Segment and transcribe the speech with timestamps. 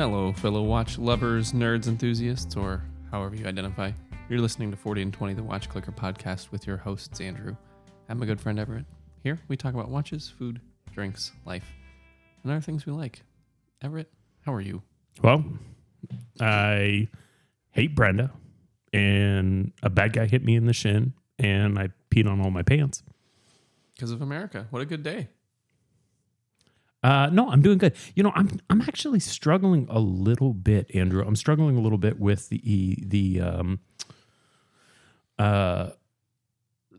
[0.00, 3.92] Hello, fellow watch lovers, nerds, enthusiasts, or however you identify.
[4.30, 7.54] You're listening to 40 and 20, the Watch Clicker podcast with your hosts, Andrew.
[8.08, 8.86] I'm my good friend Everett.
[9.22, 11.66] Here, we talk about watches, food, drinks, life,
[12.42, 13.20] and other things we like.
[13.82, 14.10] Everett,
[14.40, 14.80] how are you?
[15.22, 15.44] Well,
[16.40, 17.08] I
[17.72, 18.30] hate Brenda,
[18.94, 22.62] and a bad guy hit me in the shin, and I peed on all my
[22.62, 23.02] pants.
[23.94, 24.66] Because of America.
[24.70, 25.28] What a good day.
[27.02, 27.94] Uh, no, I'm doing good.
[28.14, 31.24] You know, I'm I'm actually struggling a little bit, Andrew.
[31.26, 33.80] I'm struggling a little bit with the the um
[35.38, 35.90] uh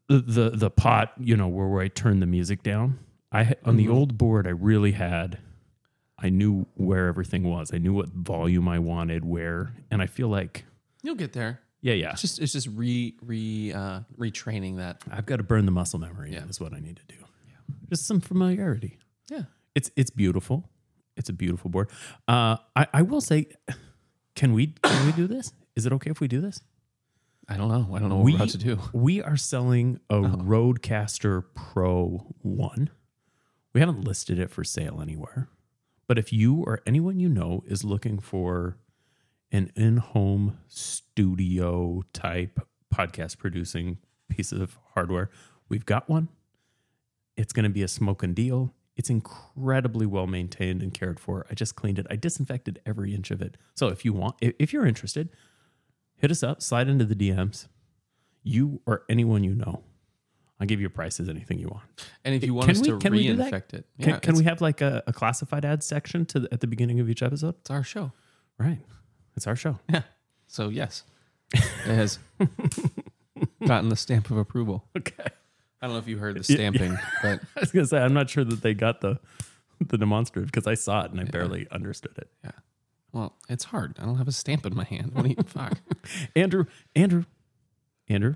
[0.07, 1.13] the the, pot.
[1.19, 2.99] You know, where, where I turn the music down.
[3.31, 3.93] I on the Mhm.
[3.93, 5.37] old board, I really had.
[6.17, 7.71] I knew where everything was.
[7.73, 10.65] I knew what volume I wanted, where, and I feel like,
[11.01, 11.61] You'll get there.
[11.81, 12.11] yeah, yeah.
[12.11, 15.01] It's just it's just re re uh retraining that.
[15.11, 16.33] I've got to burn the muscle memory.
[16.33, 16.45] Yeah.
[16.47, 17.23] Is what I need to do.
[17.89, 18.97] Just some familiarity.
[19.29, 19.43] Yeah.
[19.75, 20.69] It's it's beautiful.
[21.17, 21.89] It's a beautiful board.
[22.27, 23.47] Uh, I I will say,
[24.35, 25.53] can we can we do this?
[25.75, 26.61] Is it okay if we do this?
[27.49, 27.95] I don't know.
[27.95, 28.79] I don't know what We- we're about to do.
[28.93, 32.89] We are selling a RodeCaster Pro One.
[33.73, 35.49] We haven't listed it for sale anywhere,
[36.07, 38.77] but if you or anyone you know is looking for
[39.51, 42.59] an in-home studio type
[42.93, 43.97] podcast producing
[44.29, 45.29] piece of hardware,
[45.69, 46.29] we've got one.
[47.37, 48.73] It's going to be a smoking deal.
[49.01, 51.47] It's incredibly well maintained and cared for.
[51.49, 52.05] I just cleaned it.
[52.11, 53.57] I disinfected every inch of it.
[53.73, 55.29] So if you want, if you're interested,
[56.17, 57.67] hit us up, slide into the DMs.
[58.43, 59.81] You or anyone you know.
[60.59, 61.83] I'll give you a price as anything you want.
[62.23, 63.51] And if you want Can us we- to can we do that?
[63.51, 66.41] reinfect it, Can, yeah, can it's, we have like a, a classified ad section to
[66.41, 67.55] the, at the beginning of each episode?
[67.61, 68.11] it's our show.
[68.59, 68.77] Right.
[69.35, 69.79] It's our show.
[69.89, 70.03] Yeah.
[70.45, 71.05] So yes,
[71.55, 72.19] it has
[73.65, 74.85] gotten the stamp of approval.
[74.95, 75.25] Okay.
[75.81, 78.29] I don't know if you heard the stamping, but I was gonna say I'm not
[78.29, 79.19] sure that they got the
[79.79, 82.29] the demonstrative because I saw it and I barely understood it.
[82.43, 82.51] yeah.
[83.13, 83.97] Well, it's hard.
[83.99, 85.11] I don't have a stamp in my hand.
[85.13, 85.77] What do you fuck?
[86.35, 86.65] Andrew,
[86.95, 87.25] Andrew,
[88.07, 88.35] Andrew,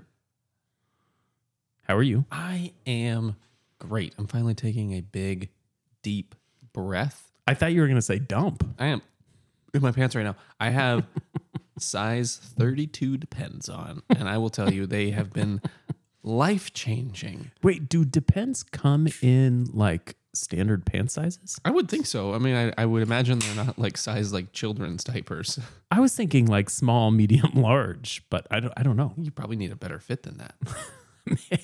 [1.82, 2.24] how are you?
[2.30, 3.36] I am
[3.78, 4.14] great.
[4.18, 5.50] I'm finally taking a big,
[6.02, 6.34] deep
[6.72, 7.30] breath.
[7.46, 8.66] I thought you were gonna say dump.
[8.78, 9.02] I am
[9.72, 10.36] in my pants right now.
[10.58, 11.06] I have
[11.78, 15.60] size 32 depends on, and I will tell you they have been
[16.26, 17.50] life changing.
[17.62, 21.58] Wait, do depends come in like standard pant sizes?
[21.64, 22.34] I would think so.
[22.34, 25.58] I mean, I, I would imagine they're not like size like children's diapers.
[25.90, 28.74] I was thinking like small, medium, large, but I don't.
[28.76, 29.14] I don't know.
[29.16, 30.54] You probably need a better fit than that.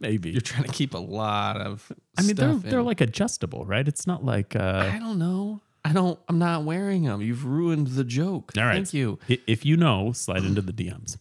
[0.00, 0.30] Maybe.
[0.30, 1.90] You're trying to keep a lot of.
[2.16, 3.86] I mean, they're stuff they're like adjustable, right?
[3.88, 4.54] It's not like.
[4.54, 5.60] uh I don't know.
[5.84, 6.18] I don't.
[6.28, 7.22] I'm not wearing them.
[7.22, 8.52] You've ruined the joke.
[8.56, 8.74] All right.
[8.74, 9.18] Thank you.
[9.26, 11.16] If you know, slide into the DMs.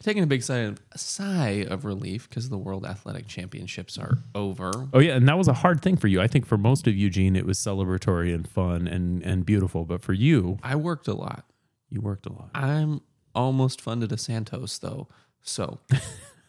[0.00, 4.88] Taking a big sigh of, sigh of relief because the World Athletic Championships are over.
[4.92, 6.20] Oh yeah, and that was a hard thing for you.
[6.20, 9.84] I think for most of Eugene, it was celebratory and fun and and beautiful.
[9.84, 11.44] But for you, I worked a lot.
[11.90, 13.00] you worked a lot I'm
[13.34, 15.08] almost funded a Santos though.
[15.42, 15.80] So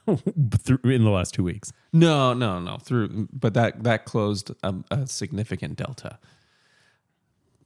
[0.08, 1.72] through in the last two weeks.
[1.92, 2.78] no, no, no.
[2.78, 6.20] Through, but that that closed a, a significant delta.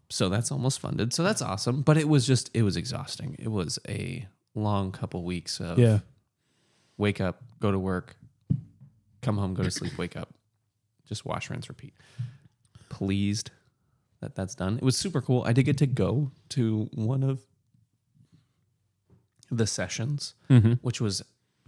[0.10, 1.12] So that's almost funded.
[1.14, 1.82] So that's awesome.
[1.82, 3.36] But it was just it was exhausting.
[3.40, 6.00] It was a long couple weeks of Yeah,
[6.98, 8.16] wake up, go to work,
[9.22, 10.34] come home, go to sleep, wake up,
[11.08, 11.94] just wash, rinse, repeat.
[12.90, 13.52] Pleased
[14.22, 14.78] that that's done.
[14.78, 15.44] It was super cool.
[15.46, 17.42] I did get to go to one of
[19.52, 20.74] the sessions, Mm-hmm.
[20.82, 21.22] which was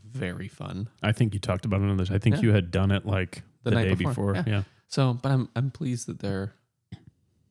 [0.03, 0.87] very fun.
[1.03, 2.09] I think you talked about it on this.
[2.11, 2.41] I think Yeah.
[2.43, 4.35] you had done it like The the, night day before, before.
[4.35, 4.43] yeah.
[4.47, 4.63] yeah.
[4.87, 6.53] So, but I'm I'm pleased that they're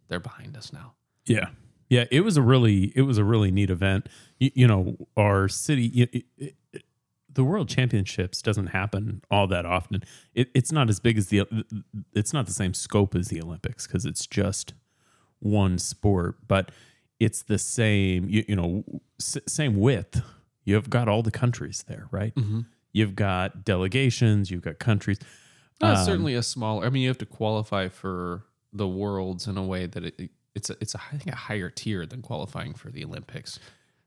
[0.09, 0.95] they're behind us now.
[1.27, 1.49] Yeah.
[1.89, 4.09] Yeah, it was a really it was a really neat event.
[4.39, 6.85] You, you know, our city it, it, it-
[7.33, 10.05] the World Championships doesn't happen all that often.
[10.35, 11.43] It, it's not as big as the
[12.15, 14.73] it's not the same scope as the Olympics because it's just
[15.41, 16.71] one sport, but
[17.19, 18.85] it's the same you, you know
[19.21, 20.23] s- same width.
[20.65, 22.33] You've got all the countries there, right?
[22.37, 22.61] Mm-hmm.
[22.93, 25.19] You've got delegations, you've got countries.
[25.81, 26.85] That's Um, certainly a small.
[26.85, 30.71] I mean, you have to qualify for the worlds in a way that it, it's
[30.71, 33.59] a, it's a, I think a higher tier than qualifying for the Olympics.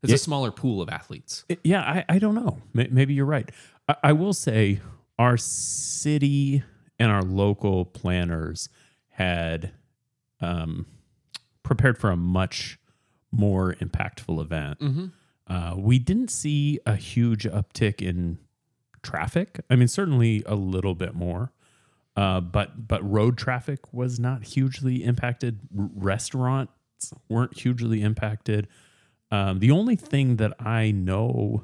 [0.03, 1.43] It's a smaller pool of athletes.
[1.49, 2.61] It- yeah, I, I don't know.
[2.73, 3.49] May- Maybe you're right.
[3.89, 4.79] I, I will say
[5.19, 6.63] our city
[6.99, 8.69] and our local planners
[9.09, 9.71] had
[10.39, 10.85] um,
[11.63, 12.79] prepared for a much
[13.31, 14.79] more impactful event.
[14.79, 15.05] Mm-hmm.
[15.47, 18.37] Uh, we didn't see a huge uptick in
[19.01, 19.59] traffic.
[19.69, 21.51] I mean, certainly a little bit more,
[22.17, 25.59] uh, but but road traffic was not hugely impacted.
[25.77, 26.73] R- restaurants
[27.29, 28.67] weren't hugely impacted.
[29.31, 31.63] Um, the only thing that I know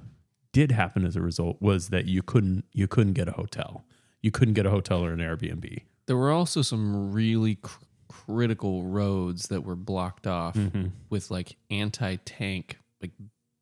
[0.51, 3.83] did happen as a result was that you couldn't you couldn't get a hotel.
[4.21, 5.79] You couldn't get a hotel or an Airbnb.
[6.05, 10.87] There were also some really cr- critical roads that were blocked off Mm-hmm.
[11.09, 13.11] with like anti-tank like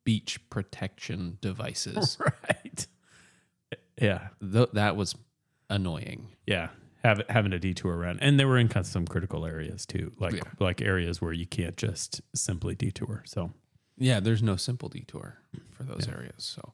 [0.03, 2.17] beach protection devices.
[2.49, 2.88] right.
[3.99, 4.27] Yeah.
[4.41, 5.15] Th- that was
[5.69, 6.27] annoying.
[6.45, 6.69] Yeah.
[7.03, 8.19] Have, having a detour around.
[8.21, 10.42] And they were in kind of some critical areas too, like Yeah.
[10.59, 13.24] like areas where you can't just simply detour.
[13.25, 13.51] So
[13.98, 15.38] Yeah, there's no simple detour
[15.71, 16.44] for those areas.
[16.44, 16.74] So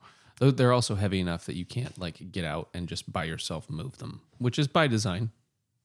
[0.51, 3.97] they're also heavy enough that you can't like get out and just by yourself move
[4.00, 5.31] them, which is by design.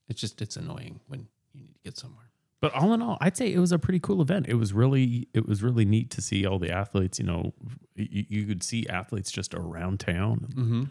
[0.09, 2.29] It's just it's annoying when you need to get somewhere.
[2.59, 4.45] But all in all, I'd say it was a pretty cool event.
[4.47, 7.19] It was really, it was really neat to see all the athletes.
[7.19, 7.53] You know,
[7.95, 10.47] you, you could see athletes just around town.
[10.55, 10.83] Mm-hmm.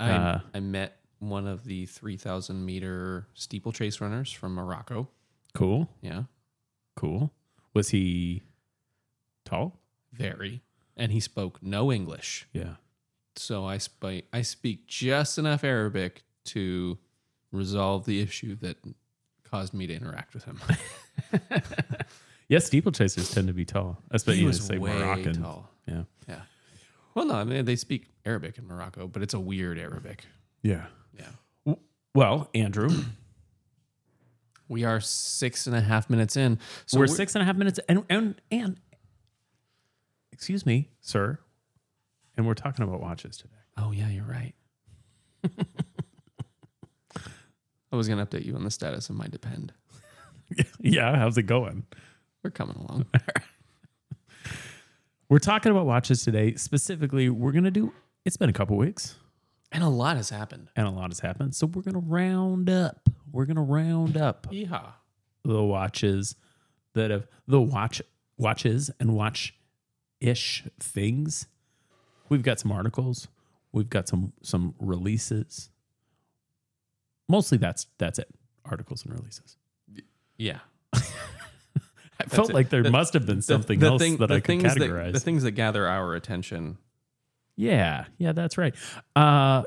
[0.00, 0.96] I Uh, I met
[1.28, 5.08] one of the three thousand meter steeplechase runners from Morocco.
[5.54, 6.24] Cool, Yeah,
[6.96, 7.32] cool.
[7.74, 8.42] Was he
[9.44, 9.80] tall?
[10.12, 10.62] very,
[10.96, 12.46] and he spoke no English.
[12.52, 12.74] Yeah.
[13.36, 16.98] So I speak I speak just enough Arabic to
[17.52, 18.76] resolve the issue that
[19.44, 20.60] caused me to interact with him.
[22.46, 25.42] Yeah, steeplechasers tend to be tall, especially he you was say way Moroccan.
[25.42, 25.70] tall.
[25.88, 26.42] Yeah, Yeah.
[27.14, 30.26] Well, no, I mean they speak Arabic in Morocco, but it's a weird Arabic.
[30.62, 30.86] yeah.
[31.16, 31.74] Yeah.
[32.14, 32.90] Well, Andrew,
[34.68, 36.58] We are six and a half minutes in.
[36.86, 38.78] So we're six and a half minutes, and and and
[40.32, 41.38] excuse me, sir,
[42.36, 43.54] and we're talking about watches today.
[43.76, 44.54] Oh yeah, you're right.
[47.92, 49.72] I was gonna update you on the status of my depend.
[50.80, 51.84] yeah, how's it going?
[52.42, 53.06] We're coming along.
[55.30, 56.54] We're talking about watches today.
[56.54, 57.92] Specifically, we're gonna do.
[58.24, 59.16] It's been a couple weeks,
[59.74, 60.70] and a lot has happened.
[60.76, 61.54] and a lot has happened.
[61.54, 63.10] So we're gonna round up.
[63.30, 64.92] We're gonna round up Yeehaw.
[65.44, 66.36] the watches
[66.94, 68.00] that have the watch
[68.38, 69.54] watches and watch
[70.20, 71.46] ish things.
[72.30, 73.28] We've got some articles.
[73.72, 75.68] We've got some some releases.
[77.28, 78.28] Mostly that's that's it.
[78.64, 79.56] Articles and releases.
[80.38, 80.58] Yeah.
[80.94, 82.54] I felt it.
[82.54, 85.06] like there The- must have been something the else thing- that the I could categorize.
[85.06, 86.78] That, the things that gather our attention.
[87.56, 88.74] Yeah, yeah, that's right.
[89.14, 89.64] Uh,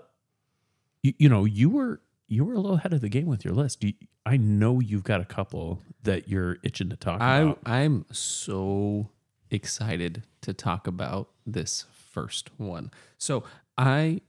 [1.04, 3.54] you, you know, you were you were a little ahead of the game with your
[3.54, 3.84] list.
[3.84, 3.94] You,
[4.26, 7.60] I know you've got a couple that you're itching to talk I about.
[7.66, 9.10] I'm so
[9.50, 12.92] excited to talk about this first one.
[13.18, 13.44] So
[13.78, 14.22] I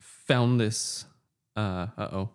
[0.00, 1.04] found this.
[1.56, 2.30] Uh oh,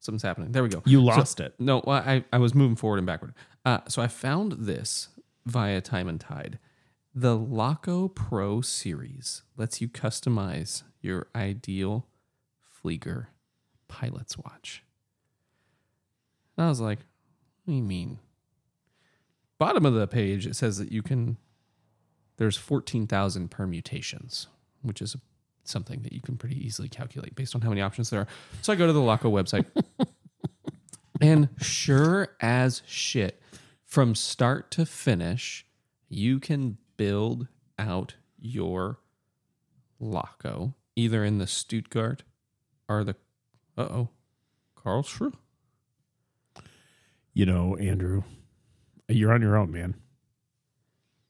[0.00, 0.52] something's happening.
[0.52, 0.82] There we go.
[0.84, 1.54] You So- lost it.
[1.58, 3.32] No, I I was moving forward and backward.
[3.64, 5.08] Uh, so I found this
[5.46, 6.58] via Time and Tide.
[7.16, 12.08] The Laco Pro series lets you customize your ideal
[12.82, 13.26] Flieger
[13.86, 14.82] pilot's watch.
[16.56, 18.18] And I was like, what do you mean?
[19.58, 21.36] Bottom of the page, it says that you can,
[22.36, 24.48] there's 14,000 permutations,
[24.82, 25.16] which is
[25.62, 28.28] something that you can pretty easily calculate based on how many options there are.
[28.60, 29.66] So I go to the Laco website.
[31.20, 33.40] and sure as shit,
[33.84, 35.64] from start to finish,
[36.08, 37.48] you can build
[37.78, 38.98] out your
[40.00, 42.22] Laco either in the Stuttgart
[42.88, 43.16] or the,
[43.78, 44.08] uh oh,
[44.76, 45.34] Karlsruhe.
[47.32, 48.22] You know, Andrew,
[49.08, 49.94] you're on your own, man.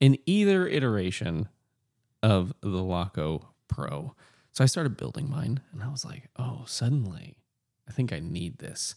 [0.01, 1.49] in either iteration
[2.23, 4.15] of the Laco Pro.
[4.53, 7.39] So I started building mine and I was like, oh, suddenly
[7.89, 8.95] I think I need this.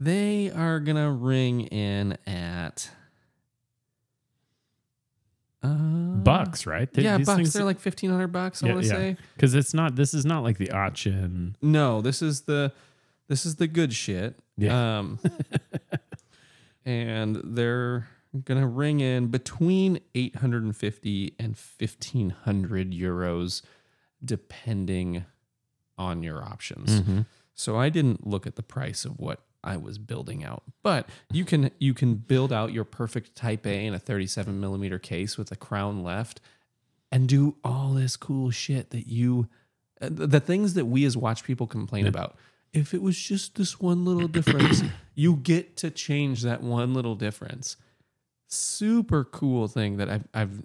[0.00, 2.90] They are going to ring in at
[5.62, 6.92] uh, Bucks, right?
[6.92, 7.36] Th- Yeah, these bucks.
[7.36, 8.96] things- They're like 1500 bucks, I Yeah, want to yeah.
[8.96, 9.16] say.
[9.34, 9.96] because it's not.
[9.96, 11.56] This is not like the auction.
[11.62, 12.72] No, this is the
[13.28, 14.38] this is the good shit.
[14.56, 14.98] Yeah.
[14.98, 15.18] Um
[16.84, 18.08] and they're
[18.44, 23.62] gonna ring in between 850 and 1500 euros
[24.24, 25.24] depending
[25.96, 27.00] on your options.
[27.00, 27.20] Mm-hmm.
[27.54, 31.44] So I didn't look at the price of what I was building out, but you
[31.44, 35.50] can you can build out your perfect Type A in a 37 millimeter case with
[35.50, 36.40] a crown left,
[37.10, 39.48] and do all this cool shit that you,
[40.00, 42.36] uh, the things that we as watch people complain about.
[42.72, 44.82] If it was just this one little difference,
[45.14, 47.76] you get to change that one little difference.
[48.46, 50.62] Super cool thing that I've I've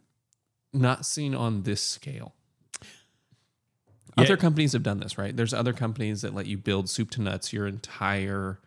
[0.71, 2.35] not seen on this scale.
[4.17, 4.25] Yeah.
[4.25, 5.35] Other companies have done this, right?
[5.35, 8.59] There's other companies that let you build soup to nuts your entire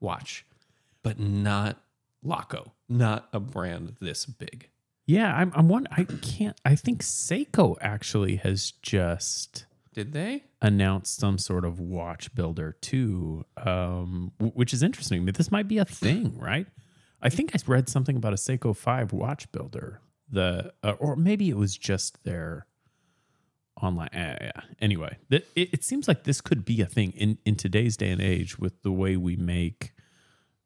[0.00, 0.44] watch,
[1.02, 1.78] but not
[2.22, 4.68] Laco, not a brand this big.
[5.06, 5.52] Yeah, I'm.
[5.54, 5.86] I'm one.
[5.90, 6.58] I can't.
[6.64, 10.44] I think Seiko actually has just Did they?
[10.62, 15.26] announced some sort of watch builder too, um, which is interesting.
[15.26, 16.66] This might be a thing, right?
[17.20, 20.00] I think I read something about a Seiko Five watch builder.
[20.30, 22.66] The uh, or maybe it was just their
[23.84, 24.08] online.
[24.08, 24.60] Uh, yeah.
[24.80, 28.10] Anyway, that it, it seems like this could be a thing in in today's day
[28.10, 29.92] and age with the way we make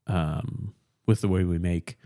[0.06, 0.74] um,
[1.06, 1.98] with the way we make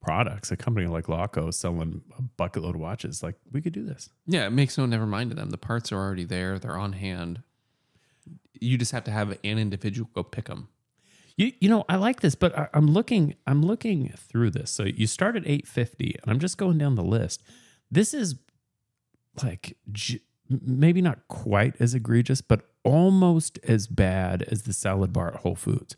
[0.00, 0.50] products.
[0.50, 4.08] A company like Laco selling a bucket load of watches, like we could do this.
[4.26, 5.50] Yeah, it makes no never mind to them.
[5.50, 7.42] The parts are already there; they're on hand.
[8.58, 10.68] You just have to have an individual go pick them.
[11.36, 14.70] You, you know, I like this, but I, I'm looking, I'm looking through this.
[14.70, 17.42] So you start at 850 and I'm just going down the list.
[17.90, 18.36] This is
[19.42, 25.28] like j- maybe not quite as egregious, but almost as bad as the salad bar
[25.28, 25.96] at Whole Foods,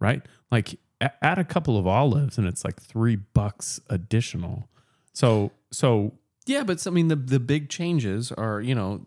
[0.00, 0.22] right?
[0.50, 4.68] Like add a couple of olives and it's like three bucks additional.
[5.12, 6.12] So, so
[6.46, 9.06] Yeah, but I mean, the the big changes are you know,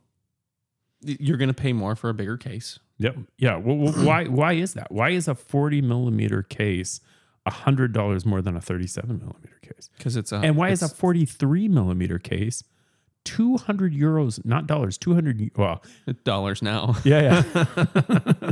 [1.02, 2.80] you're going to pay more for a bigger case.
[2.98, 3.18] Yep.
[3.38, 3.56] Yeah.
[3.56, 4.26] Well, well, why?
[4.26, 4.92] Why is that?
[4.92, 7.00] Why is a forty millimeter case
[7.46, 9.90] a hundred dollars more than a thirty-seven millimeter case?
[9.98, 12.64] because it's a And why is a forty-three millimeter case
[13.30, 15.52] two hundred euros, not dollars, two hundred?
[15.56, 15.84] Well,
[16.24, 16.96] dollars now?
[17.04, 18.52] yeah, yeah.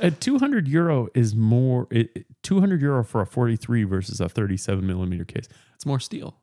[0.00, 1.88] a two hundred euro is more.
[2.42, 5.48] Two hundred euro for a forty-three versus a thirty-seven millimeter case.
[5.74, 6.36] It's more steel.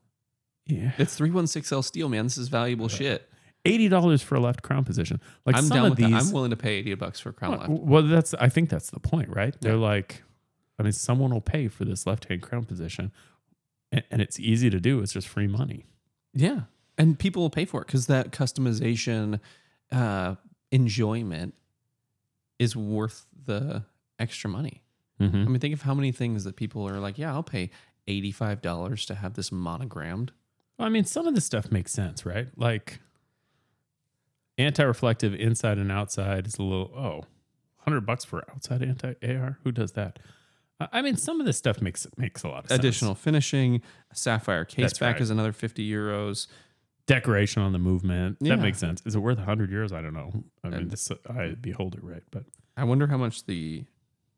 [0.66, 0.92] Yeah.
[0.98, 2.24] It's three one six L steel, man.
[2.26, 3.28] This is valuable shit.
[3.64, 5.20] Eighty dollars for a left crown position.
[5.44, 6.10] Like I'm some of these.
[6.10, 6.22] that.
[6.22, 7.82] I'm willing to pay eighty bucks for a crown Well, left.
[7.82, 9.54] well, that's I think that's the point, right?
[9.60, 10.22] They're like,
[10.78, 13.12] I mean, someone will pay for this left hand crown position,
[13.92, 15.00] and, and it's easy to do.
[15.00, 15.84] It's just free money.
[16.32, 16.60] Yeah,
[17.00, 19.40] and people will pay for it because that customization
[19.90, 20.34] uh,
[20.70, 21.54] enjoyment
[22.58, 23.84] is worth the
[24.18, 24.82] extra money.
[25.18, 25.36] Mm-hmm.
[25.36, 27.70] I mean, think of how many things that people are like, yeah, I'll pay
[28.06, 30.32] eighty five dollars to have this monogrammed.
[30.78, 32.48] Well, I mean, some of this stuff makes sense, right?
[32.56, 33.00] Like
[34.58, 37.24] anti-reflective inside and outside is a little oh,
[37.78, 39.58] hundred bucks for outside anti AR.
[39.64, 40.18] Who does that?
[40.78, 42.78] I- I mean, some of this stuff makes makes a lot of sense.
[42.78, 43.80] Additional finishing,
[44.12, 45.22] sapphire case That's back right.
[45.22, 46.46] is another fifty euros.
[47.10, 48.36] Decoration on the movement.
[48.40, 48.54] Yeah.
[48.54, 49.02] That makes sense.
[49.04, 49.92] Is it worth hundred euros?
[49.92, 50.44] I don't know.
[50.62, 52.22] I mean, And- this I beholder, right?
[52.30, 52.44] But
[52.76, 53.84] I wonder how much the.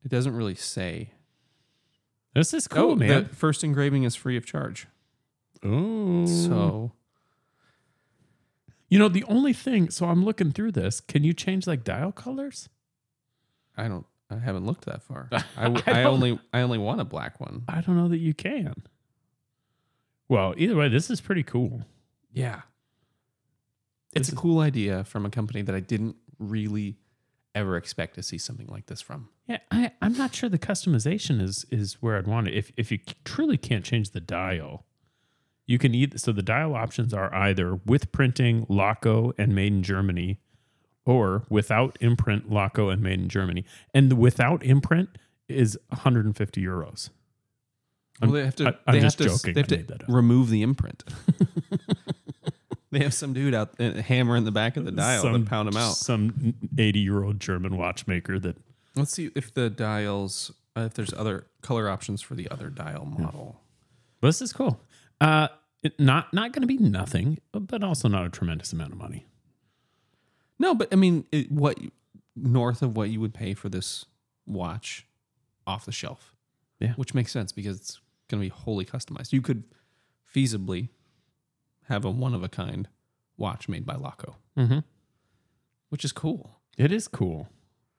[0.04, 1.10] It doesn't really say.
[2.34, 3.24] this is cool, oh, man.
[3.24, 4.88] the first engraving is free of charge.
[5.62, 6.92] Oh, So
[8.88, 11.00] You know, the only thing, so I'm looking through this.
[11.00, 12.68] Can you change like dial colors?
[13.76, 14.06] I don't.
[14.30, 15.28] I haven't looked that far.
[15.58, 16.38] I, don't- only.
[16.54, 17.64] I only want a black one.
[17.68, 18.74] I don't know that you can.
[20.28, 21.82] Well, either way, this is pretty cool.
[22.32, 22.62] Yeah.
[24.14, 26.96] It's This a cool idea from a company that I didn't really
[27.54, 29.28] ever expect to see something like this from.
[29.46, 32.54] Yeah, I, I'm not sure the customization is is where I'd want it.
[32.54, 34.84] If if you truly can't change the dial,
[35.66, 39.82] you can either so the dial options are either with printing, Laco, and made in
[39.82, 40.40] Germany,
[41.06, 43.64] or without imprint, Laco, and made in Germany.
[43.94, 45.10] And the without imprint
[45.48, 47.10] is 150 euros.
[48.20, 48.68] I'm- Well, they have to.
[48.68, 49.54] I- I'm they just have to, joking.
[49.54, 51.02] They have to remove the imprint.
[52.92, 55.68] they have some dude out uh, hammer in the back of the dial to pound
[55.68, 55.94] them out.
[55.94, 58.56] Some 80 year old German watchmaker that
[58.94, 60.52] Let's see if the dials.
[60.76, 63.60] Uh, if there's other color options for the other dial model.
[64.22, 64.80] this is cool.
[65.20, 65.48] Uh,
[65.82, 69.26] it, not not going to be nothing, but also not a tremendous amount of money.
[70.58, 71.78] No, but I mean, it, what
[72.36, 74.06] north of what you would pay for this
[74.46, 75.06] watch
[75.66, 76.34] off the shelf?
[76.80, 76.94] Yeah.
[76.94, 79.32] which makes sense because it's going to be wholly customized.
[79.32, 79.62] You could
[80.34, 80.88] feasibly
[81.92, 82.88] have a one of a kind
[83.36, 84.78] watch made by Laco, Mm-hmm.
[85.90, 86.58] which is cool.
[86.76, 87.48] It is cool.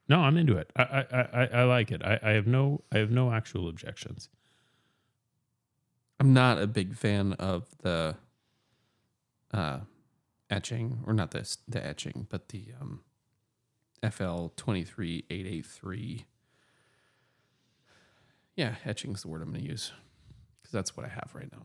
[0.09, 0.71] No, I'm into it.
[0.75, 2.01] I I I, I like it.
[2.03, 4.29] I, I have no I have no actual objections.
[6.19, 8.15] I'm not a big fan of the
[9.53, 9.79] uh,
[10.49, 13.01] etching, or not this the etching, but the um,
[14.09, 16.25] FL twenty three eight eight three.
[18.55, 19.91] Yeah, etching's the word I'm going to use
[20.61, 21.63] because that's what I have right now.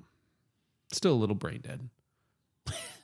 [0.92, 1.88] Still a little brain dead.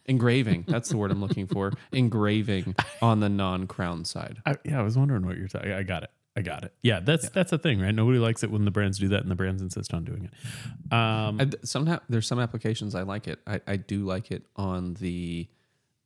[0.07, 1.73] Engraving, that's the word I'm looking for.
[1.93, 4.39] Engraving on the non crown side.
[4.45, 5.73] I, yeah, I was wondering what you're talking.
[5.73, 6.11] I got it.
[6.37, 6.73] I got it.
[6.83, 7.95] Yeah, that's that's a thing, right?
[7.95, 10.93] Nobody likes it when the brands do that, and the brands insist on doing it.
[10.93, 13.39] Um, I, somehow there's some applications I like it.
[13.47, 15.49] I, I do like it on the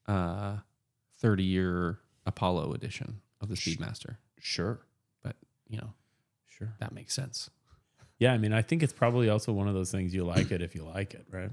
[0.06, 0.56] uh,
[1.20, 4.80] 30 year Apollo edition of the Speedmaster, sure,
[5.22, 5.36] but
[5.66, 5.94] you know
[6.46, 6.74] sure.
[6.78, 7.48] that makes sense.
[8.18, 10.60] Yeah, I mean, I think it's probably also one of those things you like it
[10.60, 11.50] if you like it, right?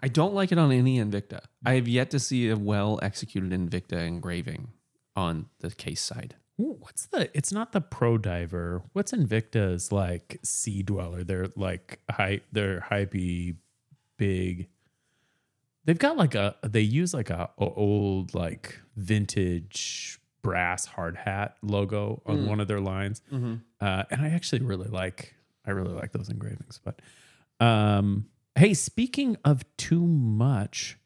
[0.00, 1.40] I don't like it on any Invicta.
[1.64, 4.68] I have yet to see a well executed Invicta engraving
[5.14, 6.36] on the case side.
[6.60, 7.30] Ooh, What's the?
[7.36, 8.82] It's not the Pro Diver.
[8.92, 11.24] What's Invicta's like Sea Dweller?
[11.24, 12.40] They're like high.
[12.52, 13.56] They're hypey,
[14.18, 14.68] big.
[15.84, 16.56] They've got like a.
[16.62, 22.46] They use like a, a old like vintage brass hard hat logo on Mm.
[22.48, 23.54] one of their lines, Mm-hmm.
[23.80, 25.34] uh, and I actually really like.
[25.66, 26.80] I really like those engravings.
[26.84, 27.00] But,
[27.58, 28.26] um,
[28.56, 30.98] hey, speaking of too much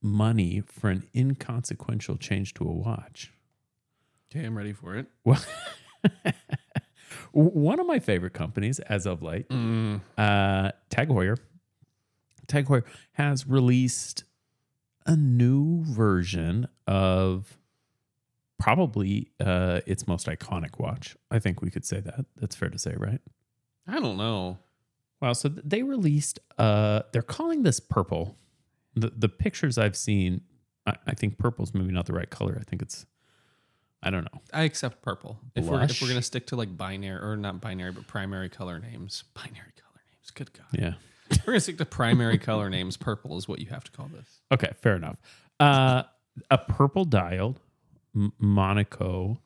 [0.00, 3.32] money for an inconsequential change to a watch.
[4.30, 5.06] Okay, I'm ready for it.
[5.24, 5.42] Well,
[7.32, 11.36] One of my favorite companies as of late, Mm, uh, Tag Heuer.
[12.46, 14.24] Tag Heuer has released
[15.06, 17.58] a new version of
[18.58, 21.16] probably uh, its most iconic watch.
[21.30, 22.24] I think we could say that.
[22.36, 23.20] That's fair to say, right?
[23.86, 24.58] I don't know.
[25.20, 26.38] Well, so they released.
[26.58, 28.36] Uh, they're calling this purple.
[28.94, 30.42] The the pictures I've seen,
[30.86, 32.56] I, I think purple's maybe not the right color.
[32.60, 33.06] I think it's,
[34.02, 34.40] I don't know.
[34.52, 35.38] I accept purple.
[35.54, 38.78] If we're if we're gonna stick to like binary or not binary, but primary color
[38.78, 39.24] names.
[39.34, 40.30] Binary color names.
[40.34, 40.66] Good God.
[40.72, 40.94] Yeah.
[41.46, 42.96] We're gonna stick to primary color names.
[42.96, 44.40] Purple is what you have to call this.
[44.52, 45.20] Okay, fair enough.
[45.60, 46.04] Uh,
[46.50, 47.60] a purple dialed
[48.14, 49.40] M- Monaco,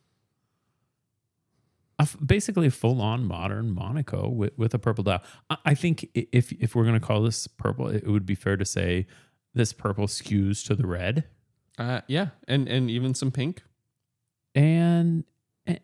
[1.99, 5.21] a basically a full on modern Monaco with, with a purple dial.
[5.49, 8.65] I, I think if if we're gonna call this purple, it would be fair to
[8.65, 9.05] say
[9.53, 11.25] this purple skews to the red,
[11.77, 13.61] Uh, yeah, and and even some pink.
[14.55, 15.23] and
[15.65, 15.79] and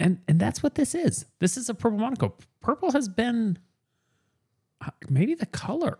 [0.00, 1.24] and and that's what this is.
[1.40, 2.34] This is a purple Monaco.
[2.60, 3.58] Purple has been
[4.80, 5.98] uh, maybe the color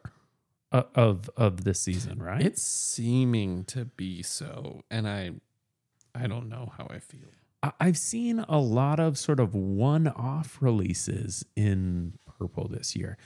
[0.70, 2.42] of of this season, right?
[2.42, 5.30] It's seeming to be so, and I,
[6.14, 7.28] I don't know how I feel.
[7.80, 13.18] I've seen a lot of sort of one-off releases in purple this year.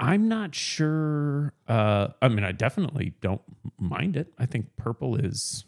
[0.00, 1.52] I'm not sure.
[1.68, 3.42] Uh, I mean, I definitely don't
[3.78, 4.32] mind it.
[4.38, 5.64] I think purple is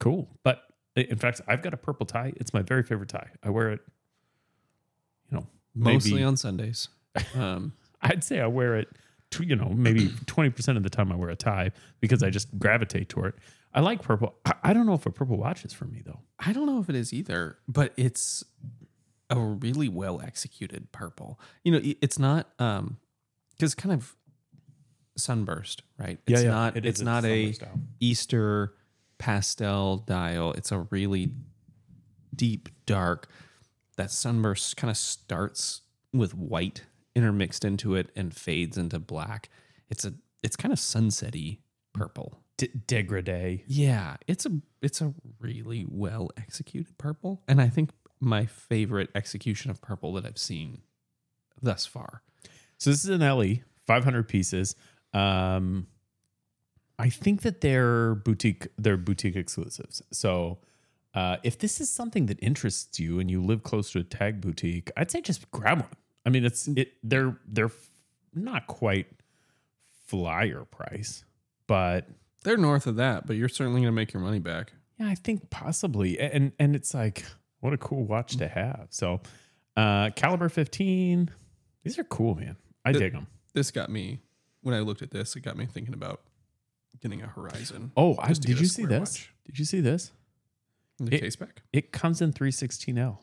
[0.00, 0.28] cool.
[0.42, 0.62] But
[0.96, 2.32] in fact, I've got a purple tie.
[2.36, 3.28] It's my very favorite tie.
[3.42, 3.80] I wear it.
[5.30, 6.88] You know, Mostly maybe on Sundays.
[7.36, 8.88] Um, I'd say I wear it.
[9.30, 12.30] tw- You know, maybe twenty percent of the time I wear a tie because I
[12.30, 13.40] just gravitate toward it.
[13.74, 14.34] I like purple.
[14.44, 16.20] I, I don't know if a purple watch is for me though.
[16.38, 18.44] I don't know if it is either, but it's
[19.30, 21.40] a really well executed purple.
[21.64, 22.98] You know, it's not um
[23.50, 24.14] because kind of
[25.16, 26.18] sunburst, right?
[26.26, 27.80] It's not It is it's not a style.
[28.00, 28.74] Easter
[29.18, 30.52] pastel dial.
[30.52, 31.32] It's a really
[32.34, 33.28] deep dark.
[33.96, 36.82] That sunburst kind of starts with white
[37.14, 39.48] intermixed into it and fades into black.
[39.88, 41.58] It's a it's kind of sunsetty
[41.92, 42.43] purple.
[42.56, 43.62] D- degradé.
[43.66, 47.90] Yeah, it's a it's a really well executed purple, and I think
[48.20, 50.82] my favorite execution of purple that I've seen
[51.60, 52.22] thus far.
[52.78, 54.76] So this is an LE, 500 pieces.
[55.12, 55.86] Um,
[56.98, 60.02] I think that they're boutique, they're boutique exclusives.
[60.12, 60.58] So
[61.14, 64.40] uh, if this is something that interests you and you live close to a tag
[64.40, 65.90] boutique, I'd say just grab one.
[66.26, 67.90] I mean, it's it they're they're f-
[68.34, 69.06] not quite
[70.06, 71.24] flyer price,
[71.66, 72.08] but
[72.44, 74.72] They're north of that, but you're certainly going to make your money back.
[74.98, 76.18] yeah, I think possibly.
[76.20, 77.24] And and it's like
[77.60, 78.86] what a cool watch to have.
[78.90, 79.20] So
[79.76, 81.30] uh, caliber 15,
[81.82, 82.56] these are cool, man.
[82.84, 83.26] I The- dig them.
[83.54, 84.20] This got me
[84.62, 85.34] when I looked at this.
[85.36, 86.20] It got me thinking about
[87.00, 87.92] getting a Horizon.
[87.96, 88.98] Oh, I, did you see this?
[89.00, 89.32] watch.
[89.46, 90.12] Did you see this?
[90.98, 91.62] The It- case back.
[91.72, 93.18] It comes in 316L.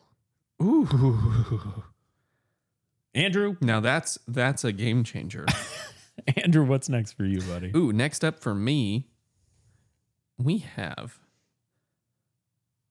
[0.62, 1.82] Ooh,
[3.14, 5.46] Andrew, now that's that's a game changer.
[6.42, 7.72] Andrew, what's next for you, buddy?
[7.76, 9.08] Ooh, next up for me,
[10.38, 11.18] we have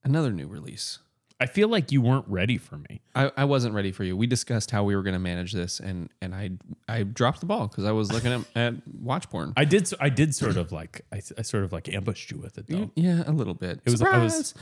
[0.04, 0.98] another new release.
[1.40, 3.00] I feel like you weren't ready for me.
[3.16, 4.16] I, I wasn't ready for you.
[4.16, 6.50] We discussed how we were going to manage this, and and I
[6.88, 9.52] I dropped the ball because I was looking at, at watch porn.
[9.56, 9.92] I did.
[10.00, 11.00] I did sort of like.
[11.12, 12.76] I, I sort of like ambushed you with it though.
[12.76, 13.80] Mm, yeah, a little bit.
[13.84, 14.54] It was- I was-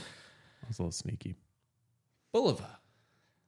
[0.62, 1.34] I was a little sneaky.
[2.34, 2.64] Bulova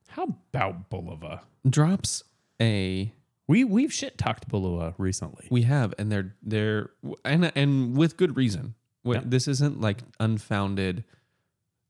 [0.09, 1.41] How about Bulova?
[1.69, 2.25] drops
[2.61, 3.15] a.
[3.47, 5.47] We we've shit talked Bulova recently.
[5.51, 6.91] We have, and they're they're
[7.25, 8.75] and and with good reason.
[9.05, 9.25] Wh- Yep.
[9.27, 11.05] This isn't like unfounded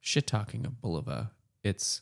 [0.00, 1.30] shit talking of Bulova.
[1.62, 2.00] It's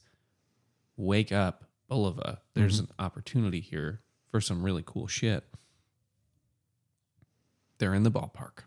[0.96, 2.38] wake up, Bulova.
[2.55, 2.90] There's Mm-hmm.
[2.99, 5.44] an opportunity here for some really cool shit.
[7.79, 8.64] They're in the ballpark.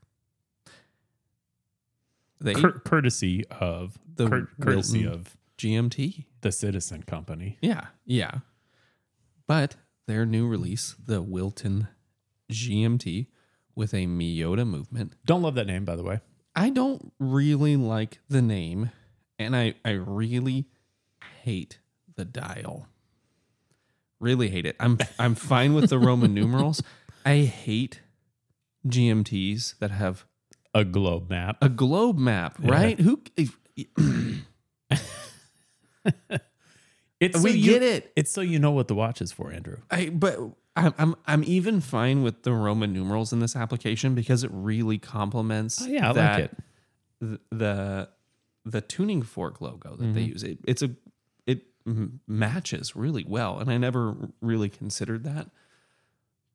[2.42, 6.26] They Cour- courtesy of The cour- courtesy Wilton- of GMT.
[6.42, 7.58] the Citizen Company.
[7.62, 8.40] Yeah, yeah.
[9.48, 9.76] But
[10.08, 11.88] their new release, the Wilton
[12.52, 13.28] GMT,
[13.76, 15.16] with a Miyota movement.
[15.26, 16.20] Don't love that name, by the way.
[16.56, 18.92] I don't really like the name,
[19.39, 20.66] and I, I really
[21.44, 21.80] hate
[22.16, 22.88] the dial.
[24.20, 24.76] Really hate it.
[24.80, 26.82] I'm I'm fine with the Roman numerals.
[27.26, 28.02] I hate
[28.88, 30.26] GMTs that have
[30.74, 31.58] A globe map.
[31.62, 33.00] a globe map, right?
[33.00, 33.22] Who
[37.20, 38.12] It's we you, get it.
[38.18, 39.78] It's so you know what the watch is for, Andrew.
[39.89, 40.38] I but
[40.76, 44.98] I'm I'm I'm even fine with the Roman numerals in this application because it really
[44.98, 45.82] complements.
[45.82, 46.58] Oh, yeah, I like it.
[47.22, 48.10] th- The
[48.66, 50.30] the tuning fork logo that they Mm-hmm.
[50.32, 50.92] use it it's a
[51.46, 55.50] it m- matches really well, and I never really considered that.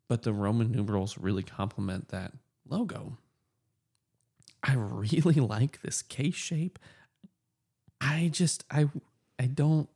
[0.09, 2.33] But the Roman numerals really complement that
[2.67, 3.19] logo.
[4.65, 6.79] I really like this case shape.
[8.01, 8.89] I just I
[9.39, 9.89] I don't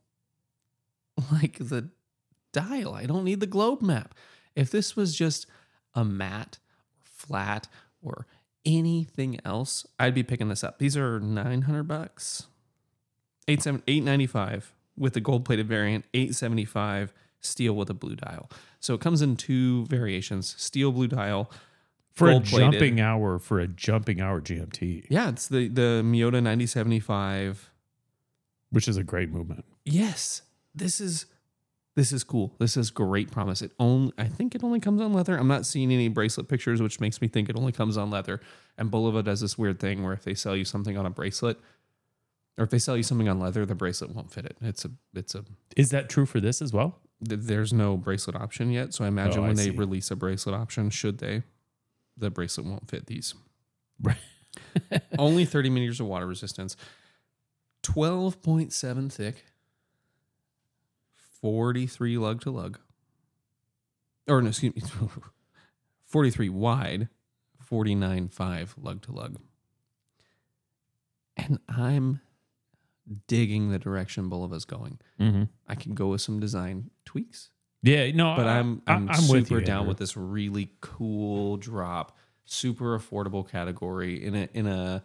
[1.31, 1.89] like the
[2.53, 2.93] dial.
[2.93, 4.13] I don't need the globe map.
[4.55, 5.45] If this was just
[5.93, 6.59] a matte,
[7.03, 7.67] flat,
[8.01, 8.25] or
[8.65, 10.79] anything else, I'd be picking this up.
[10.79, 12.47] These are 900 bucks.
[13.47, 18.49] 895 with the gold plated variant, 875 steel with a blue dial.
[18.79, 21.51] So it comes in two variations, steel blue dial
[22.13, 27.69] For a jumping hour, for a jumping hour GMT, Yeah, it's the the Miyota 9075
[28.69, 29.65] which is a great movement.
[29.85, 30.41] yes
[30.73, 31.25] this is
[31.95, 32.55] this is cool.
[32.59, 33.61] This is great promise.
[33.61, 35.37] It only i think it only comes on leather.
[35.37, 38.41] I'm not seeing any bracelet pictures which makes me think it only comes on leather.
[38.77, 41.59] And Bulova does this weird thing where if they sell you something on a bracelet
[42.57, 44.57] or if they sell you something on leather the bracelet won't fit it.
[44.61, 45.43] It's a it's a
[45.75, 46.99] Is that true for this as well?
[47.27, 48.93] th- there's no bracelet option yet.
[48.93, 49.69] So i imagine Oh, I when they see.
[49.71, 51.43] release a bracelet option should they
[52.17, 53.33] the bracelet won't fit these.
[54.01, 54.17] Right.
[55.19, 56.75] only 30 meters of water resistance.
[57.83, 59.45] 12.7 thick
[61.43, 62.79] 43 lug to lug
[64.29, 64.81] or no excuse me
[66.05, 67.09] 43 wide
[67.69, 69.35] 49.5 lug to lug
[71.35, 72.21] and i'm
[73.27, 75.43] digging the direction Bulova's going Mm-hmm.
[75.67, 77.49] i can go with some design tweaks
[77.81, 79.89] Yeah, no, but I- I'm I- I'm, I'm super with you, down Andrew.
[79.89, 85.03] with this really cool drop, super affordable category in a in a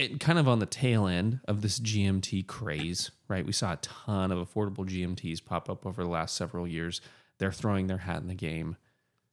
[0.00, 3.44] it kind of on the tail end of this GMT craze, right?
[3.44, 7.00] We saw a ton of affordable GMTs pop up over the last several years.
[7.38, 8.76] They're throwing their hat in the game,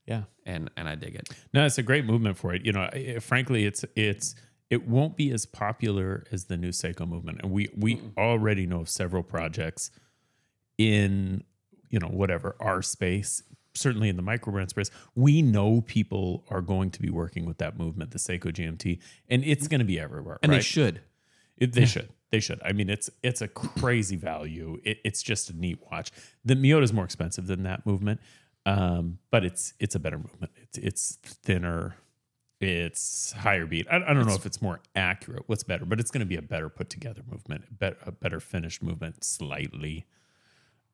[0.05, 0.23] Yeah.
[0.45, 1.29] and and I dig it.
[1.53, 2.65] No, it's a great movement for it.
[2.65, 4.35] You know, I- frankly, it's it's
[4.69, 8.81] it won't be as popular as the new Seiko movement, and we we already know
[8.81, 9.91] of several projects
[10.77, 11.43] in
[11.89, 13.43] you know whatever our space,
[13.77, 14.89] certainly in the microbrand space.
[15.15, 19.43] We know people are going to be working with that movement, the Seiko GMT, and
[19.43, 20.39] it's going to be everywhere.
[20.41, 20.57] And right?
[20.57, 21.01] they should.
[21.57, 22.09] It, they should.
[22.29, 22.61] They should.
[22.63, 24.79] I mean, it's it's a crazy value.
[24.83, 26.11] It, it's just a neat watch.
[26.43, 28.19] The Miyota is more expensive than that movement,
[28.65, 30.51] um, but it's it's a better movement.
[30.57, 31.95] It's it's thinner.
[32.59, 33.87] It's higher beat.
[33.89, 35.43] I, I don't know if it's more accurate.
[35.45, 35.85] What's better?
[35.85, 38.81] But it's going to be a better put together movement, a better, a better finished
[38.81, 40.05] movement, slightly.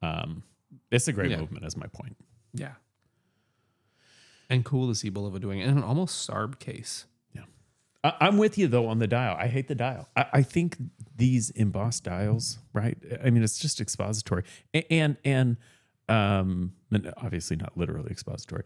[0.01, 0.43] Um,
[0.91, 1.39] it's a great Yeah.
[1.39, 1.65] movement.
[1.65, 2.17] Is my point.
[2.53, 2.73] Yeah.
[4.49, 7.05] And cool to see Bulova doing it in an almost Sarb case.
[8.03, 9.35] I, I'm with you though on the dial.
[9.39, 10.09] I hate the dial.
[10.15, 10.77] I, I think
[11.15, 12.97] these embossed dials, right?
[13.23, 14.43] I mean, it's just expository,
[14.89, 15.57] and and
[16.09, 16.73] um,
[17.17, 18.63] obviously not literally expository.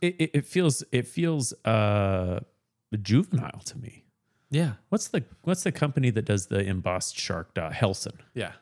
[0.00, 2.40] It, it, it feels it feels uh
[3.00, 4.04] juvenile to me.
[4.50, 4.74] Yeah.
[4.90, 7.70] What's the what's the company that does the embossed shark dial?
[7.70, 8.18] Helson.
[8.34, 8.52] Yeah.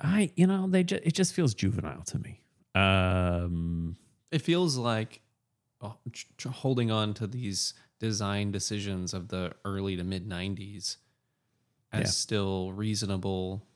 [0.00, 2.40] I you know they just it just feels juvenile to me.
[2.74, 3.96] Um,
[4.30, 5.20] It feels like
[5.80, 5.96] oh,
[6.48, 10.96] holding on to these design decisions of the early to mid 90s
[11.92, 12.06] as Yeah.
[12.06, 13.66] still reasonable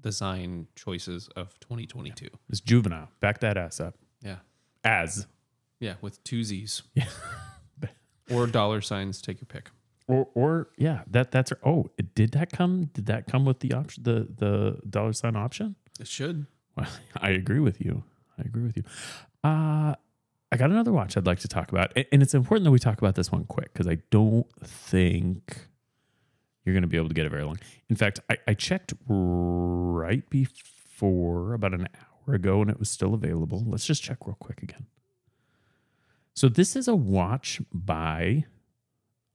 [0.00, 2.28] design choices of 2022.
[2.48, 3.08] it's juvenile.
[3.20, 3.96] Back that ass up.
[4.22, 4.38] Yeah.
[4.84, 5.26] As
[5.80, 5.94] Yeah.
[6.00, 7.08] With two Z's yeah.
[8.30, 9.20] or dollar signs.
[9.20, 9.70] Take your pick.
[10.06, 12.86] Or, or yeah, that that's oh, did that come?
[12.94, 15.76] Did that come with the option, the the dollar sign option?
[16.00, 16.46] It should.
[16.76, 18.04] Well, I agree with you.
[18.38, 18.84] I agree with you.
[19.42, 19.94] Uh
[20.50, 22.98] I got another watch I'd like to talk about, and it's important that we talk
[22.98, 25.68] about this one quick because I don't think
[26.64, 27.58] you're going to be able to get it very long.
[27.90, 33.12] In fact, I, I checked right before about an hour ago, and it was still
[33.12, 33.62] available.
[33.66, 34.86] Let's just check real quick again.
[36.34, 38.44] So this is a watch by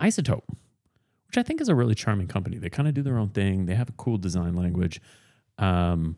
[0.01, 0.47] Isotope,
[1.27, 2.57] which I think is a really charming company.
[2.57, 3.65] They kind of do their own thing.
[3.67, 4.99] They have a cool design language.
[5.59, 6.17] Um,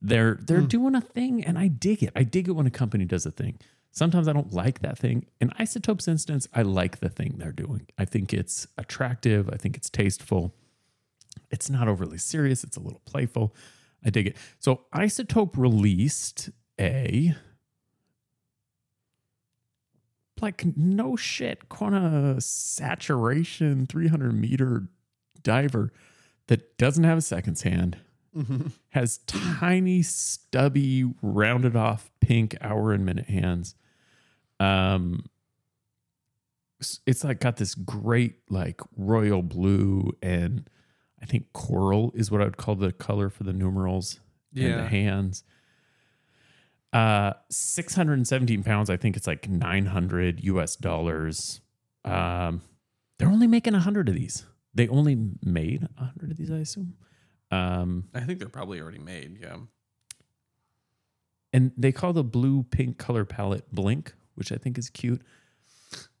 [0.00, 0.68] they're they're mm.
[0.68, 2.12] doing a thing, and I dig it.
[2.16, 3.58] I dig it when a company does a thing.
[3.90, 5.26] Sometimes I don't like that thing.
[5.40, 7.86] In Isotope's instance, I like the thing they're doing.
[7.96, 9.48] I think it's attractive.
[9.50, 10.54] I think it's tasteful.
[11.50, 12.62] It's not overly serious.
[12.62, 13.54] It's a little playful.
[14.04, 14.36] I dig it.
[14.58, 17.34] So Isotope released a
[20.42, 24.88] like no shit of saturation 300 meter
[25.42, 25.92] diver
[26.48, 27.96] that doesn't have a seconds hand
[28.90, 33.74] has tiny stubby rounded off pink hour and minute hands.
[34.60, 35.24] Um
[37.06, 40.68] it's like got this great like royal blue and
[41.22, 44.20] i think coral is what i would call the color for the numerals
[44.54, 45.44] and the hands.
[46.92, 51.60] Uh 617 pounds i think it's like 900 us dollars.
[52.04, 52.60] Um
[53.18, 54.44] they're only making 100 of these.
[54.74, 56.94] They only made 100 of these i assume
[57.50, 59.38] um I think they're probably already made.
[59.40, 59.56] Yeah.
[61.52, 65.22] and they call the blue pink color palette blink which i think is cute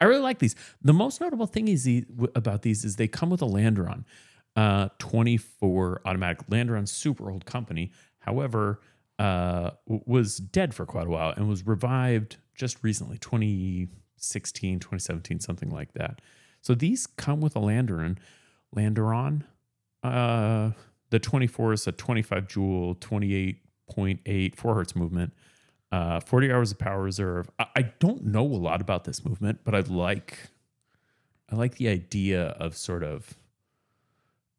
[0.00, 3.30] i really like these the most notable thing is the, about these is they come
[3.30, 4.04] with a Landeron,
[4.56, 7.90] Uh, 24 automatic Landeron, super old company.
[8.20, 8.80] However,
[9.18, 15.70] uh, was dead for quite a while and was revived just recently, 2016, 2017, something
[15.70, 16.20] like that.
[16.60, 18.18] So these come with a Landeron.
[18.76, 19.42] Landeron,
[20.04, 20.72] uh,
[21.10, 25.32] the 24 is a 25 jewel, 28.8 4 hertz movement,
[25.92, 27.50] uh, 40 hours of power reserve.
[27.58, 30.50] I, I don't know a lot about this movement, but I like
[31.50, 33.34] I like the idea of sort of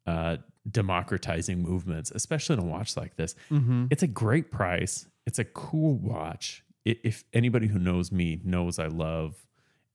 [0.06, 0.36] uh,
[0.70, 3.34] democratizing movements, especially in a watch like this.
[3.50, 3.86] Mm-hmm.
[3.90, 5.06] It's a great price.
[5.26, 6.64] It's a cool watch.
[6.84, 9.46] If anybody who knows me knows I love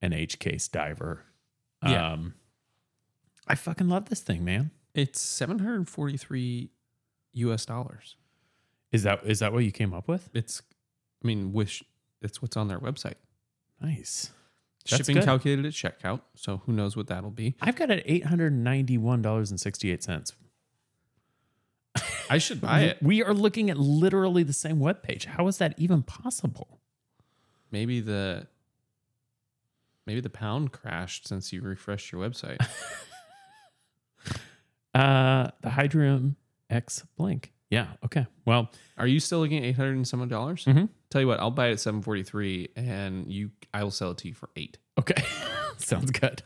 [0.01, 1.23] an H case diver.
[1.83, 2.13] Yeah.
[2.13, 2.33] Um,
[3.47, 4.71] I fucking love this thing, man.
[4.93, 6.69] It's 743
[7.33, 8.15] US dollars.
[8.91, 10.29] Is that is that what you came up with?
[10.33, 10.61] It's,
[11.23, 11.83] I mean, wish
[12.21, 13.13] it's what's on their website.
[13.81, 14.31] Nice.
[14.89, 15.25] That's Shipping good.
[15.25, 16.21] calculated at checkout.
[16.35, 17.55] So who knows what that'll be.
[17.61, 20.33] I've got it eight hundred ninety one dollars and sixty eight cents.
[22.29, 22.97] I should buy it.
[23.01, 25.25] We are looking at literally the same webpage.
[25.25, 26.79] How is that even possible?
[27.71, 28.47] Maybe the,
[30.07, 32.65] maybe the pound crashed since you refreshed your website.
[34.93, 36.35] Uh, the Hydrium
[36.69, 37.51] X Blink.
[37.69, 37.87] Yeah.
[38.03, 38.25] Okay.
[38.45, 40.65] Well, Are you still looking at 800 and some dollars?
[40.65, 40.89] Mhm.
[41.09, 44.27] Tell you what, I'll buy it at 743 and you, I will sell it to
[44.27, 44.77] you for eight.
[44.99, 45.23] okay.
[45.77, 46.43] Sounds good.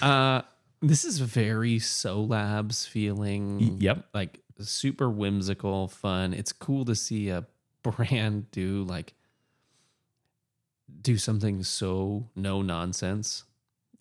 [0.00, 0.42] Uh,
[0.82, 3.76] this is very Solabs feeling.
[3.80, 4.06] Yep.
[4.14, 6.32] Like super whimsical, fun.
[6.34, 7.46] It's cool to see a
[7.82, 9.12] brand do like
[11.02, 13.44] do something so no nonsense.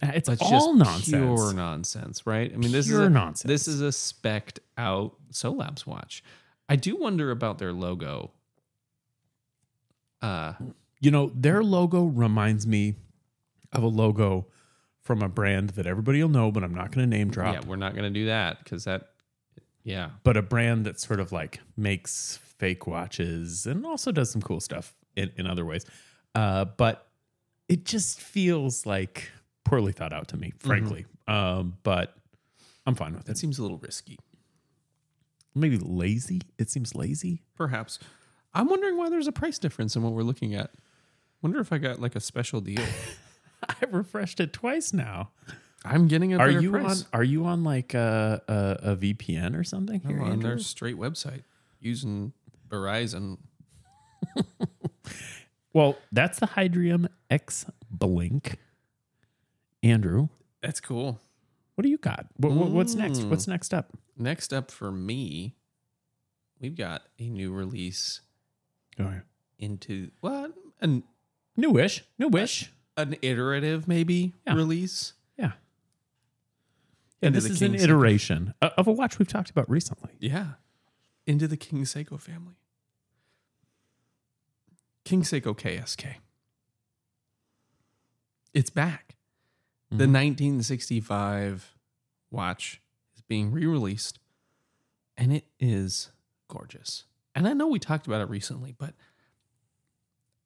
[0.02, 1.08] Uh, It's But all just nonsense.
[1.08, 2.52] pure nonsense, right?
[2.54, 3.48] I mean, this Pure is a, nonsense.
[3.48, 6.24] This is a specked out Solabs watch.
[6.70, 8.32] I do wonder about their logo.
[10.22, 10.54] Uh,
[11.00, 12.96] You know, their logo reminds me
[13.74, 14.48] of a logo
[15.02, 17.54] from a brand that everybody will know, but I'm not going to name drop.
[17.56, 19.10] yeah, we're not gonna do that because that,
[19.84, 24.42] yeah, But a brand that sort of like makes fake watches and also does some
[24.42, 25.86] cool stuff in, in other ways.
[26.34, 27.10] Uh, but
[27.68, 29.30] it just feels like
[29.64, 31.06] poorly thought out to me, frankly.
[31.28, 32.16] Um, but
[32.86, 33.38] I'm fine with that it.
[33.38, 34.18] seems a little risky.
[35.56, 36.42] Maybe lazy.
[36.58, 37.44] It seems lazy.
[37.56, 38.00] Perhaps.
[38.54, 40.72] I'm wondering why there's a price difference in what we're looking at.
[41.42, 42.84] Wonder if I got like a special deal.
[43.82, 45.32] I've refreshed it twice now.
[45.86, 47.02] I'm getting a Are you price.
[47.04, 47.08] on?
[47.14, 50.02] Are you on like a, a, a VPN or something?
[50.06, 50.50] I'm Here, on Andrew?
[50.50, 51.44] their straight website
[51.80, 52.34] using
[52.70, 53.38] Verizon.
[55.74, 58.58] Well, that's the Hydrium X Blink.
[59.84, 60.30] Andrew,
[60.62, 61.20] That's cool.
[61.76, 62.26] what do you got?
[62.38, 63.20] What, what- what's next?
[63.20, 63.30] Mm.
[63.30, 63.92] What's next up?
[64.18, 65.56] Next up for me,
[66.60, 68.22] we've got a new release
[69.00, 69.20] Oh, yeah.
[69.60, 71.04] into what an
[71.58, 72.72] Newish, newish.
[72.98, 74.54] an iterative maybe Yeah.
[74.56, 75.14] release.
[75.38, 75.54] Yeah.
[77.22, 79.50] Yeah, Into this the is an King Seiko- iteration o- of a watch we've talked
[79.50, 80.12] about recently.
[80.20, 80.54] Yeah.
[81.26, 82.56] Into the King Seiko family.
[85.06, 86.18] King Seiko KSK.
[88.54, 89.16] It's back.
[89.98, 90.12] The Mhm.
[90.12, 91.76] 1965
[92.32, 92.82] watch
[93.16, 94.20] is being re released
[95.16, 96.12] and it is
[96.48, 97.04] gorgeous.
[97.36, 98.96] And I know we talked about it recently, but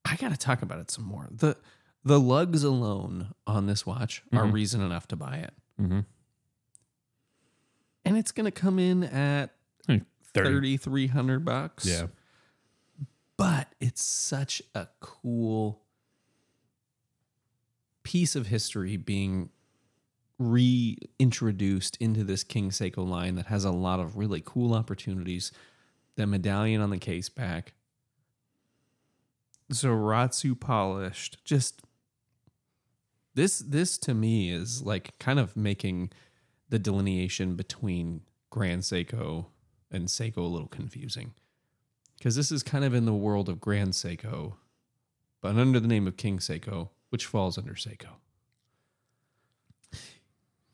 [0.04, 1.28] I got to talk about it some more.
[1.32, 1.58] The
[2.04, 4.54] the lugs alone on this watch are Mhm.
[4.54, 5.54] reason enough to buy it.
[5.80, 6.06] Mhm.
[8.06, 9.54] And it's going to come in at
[9.86, 9.98] Hmm,
[10.34, 10.50] 30.
[10.50, 11.86] 3300 bucks.
[11.86, 12.08] Yeah.
[13.36, 15.86] But it's such a cool
[18.08, 19.50] piece of history being
[20.40, 25.52] reintroduced into this King Seiko line that has a lot of really cool opportunities.
[26.16, 27.74] The medallion on the case back,
[29.74, 31.82] Zaratsu polished, just
[33.36, 36.12] this this to me is like kind of making
[36.70, 39.48] the delineation between Grand Seiko
[39.92, 41.34] and Seiko a little confusing.
[42.18, 44.54] Because this is kind of in the world of Grand Seiko,
[45.42, 48.10] but under the name of King Seiko, which falls under Seiko.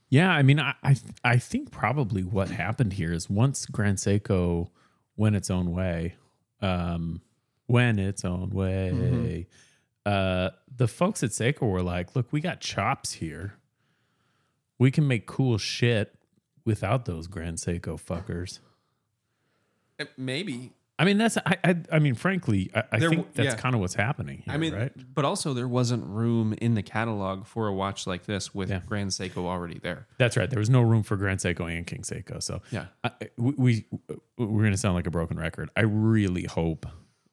[0.10, 4.70] Yeah, I mean, I, I I think probably what happened here is once Grand Seiko
[5.18, 6.16] went its own way,
[6.62, 7.22] um,
[7.68, 9.48] went its own way,
[10.06, 13.56] uh, the folks at Seiko were like, "Look, we got chops here.
[14.78, 16.14] We can make cool shit
[16.64, 18.60] without those Grand Seiko fuckers."
[19.98, 20.74] Eh, Maybe.
[21.00, 23.60] I mean, that's I I, I mean, frankly, I, I There think that's yeah.
[23.60, 24.92] kind of what's happening here, I mean, right?
[25.14, 28.82] but also there wasn't room in the catalog for a watch like this with Yeah.
[28.86, 30.08] Grand Seiko already there.
[30.20, 30.50] That's right.
[30.50, 32.86] There was no room for Grand Seiko and King Seiko, so Yeah.
[33.04, 33.86] I, we, we
[34.38, 35.70] we're going to sound like a broken record.
[35.76, 36.86] I really hope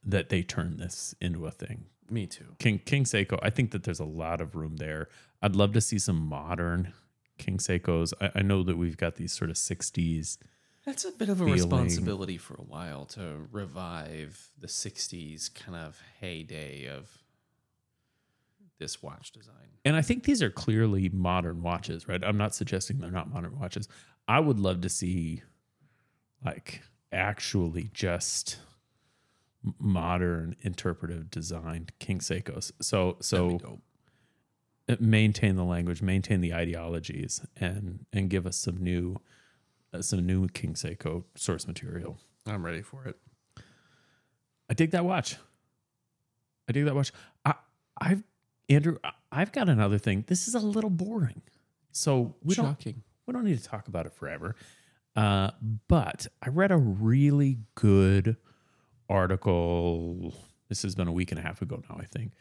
[0.04, 1.84] that they turn this into a thing.
[2.08, 2.56] Me too.
[2.58, 5.08] King King Seiko, I think that there's a lot of room there.
[5.42, 6.92] I'd love to see some modern
[7.38, 8.12] King Seikos.
[8.20, 10.38] I, I know that we've got these sort of 60s.
[10.86, 11.52] That's a bit of a feeling.
[11.52, 17.10] responsibility for a while to revive the 60s kind of heyday of
[18.78, 19.54] this watch design.
[19.84, 22.22] And I think these are clearly modern watches, right?
[22.24, 23.88] I'm not suggesting they're not modern watches.
[24.26, 25.42] I would love to see
[26.44, 28.58] like actually just
[29.78, 32.72] modern interpretive designed King Seikos.
[32.80, 33.80] So so
[34.98, 39.16] maintain the language, maintain the ideologies, and and give us some new
[40.00, 42.18] some new King Seiko source material.
[42.46, 43.16] I'm ready for it.
[44.68, 45.36] I dig that watch.
[46.68, 47.12] I dig that watch.
[47.44, 47.54] I
[48.00, 48.22] I've
[48.68, 48.98] Andrew,
[49.32, 50.24] I've got another thing.
[50.28, 51.42] This is a little boring.
[51.92, 52.78] So we don't
[53.26, 54.54] we don't need to talk about it forever.
[55.16, 55.50] Uh,
[55.88, 58.36] but I read a really good
[59.08, 60.32] article.
[60.68, 62.32] This has been a week and a half ago now, I think.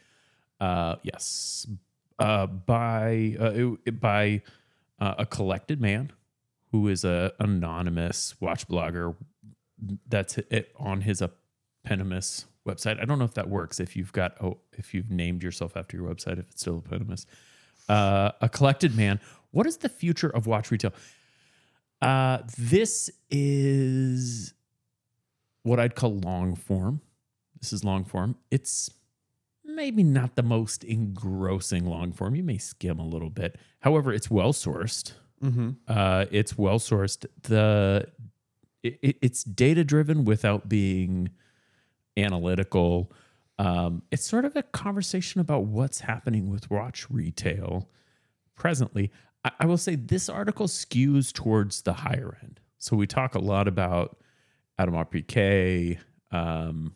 [0.60, 1.66] Uh, yes,
[2.20, 4.42] uh, by uh, it- by
[5.00, 6.12] uh, a collected man
[6.70, 9.14] who is a anonymous watch blogger.
[10.08, 13.00] That's it on his eponymous website.
[13.00, 15.96] I don't know if that works if you've got oh if you've named yourself after
[15.96, 17.26] your website if it's still eponymous.
[17.88, 19.20] Uh, a collected man.
[19.50, 20.92] What is the future of watch retail?
[22.00, 24.54] Uh, this is
[25.62, 27.00] what I'd call long form.
[27.60, 28.36] This is long form.
[28.50, 28.90] It's
[29.64, 32.34] maybe not the most engrossing long form.
[32.34, 33.58] You may skim a little bit.
[33.80, 35.12] However, it's well sourced.
[35.42, 35.70] Mm-hmm.
[35.88, 37.24] Uh, it's well sourced.
[37.42, 38.06] The
[38.82, 41.30] it, it- it's data driven without being
[42.16, 43.12] analytical.
[43.58, 47.88] Um, it's sort of a conversation about what's happening with watch retail
[48.54, 49.10] presently.
[49.44, 52.60] I, I will say this article skews towards the higher end.
[52.78, 54.18] So we talk a lot about
[54.78, 55.98] Audemars Piguet,
[56.34, 56.94] um,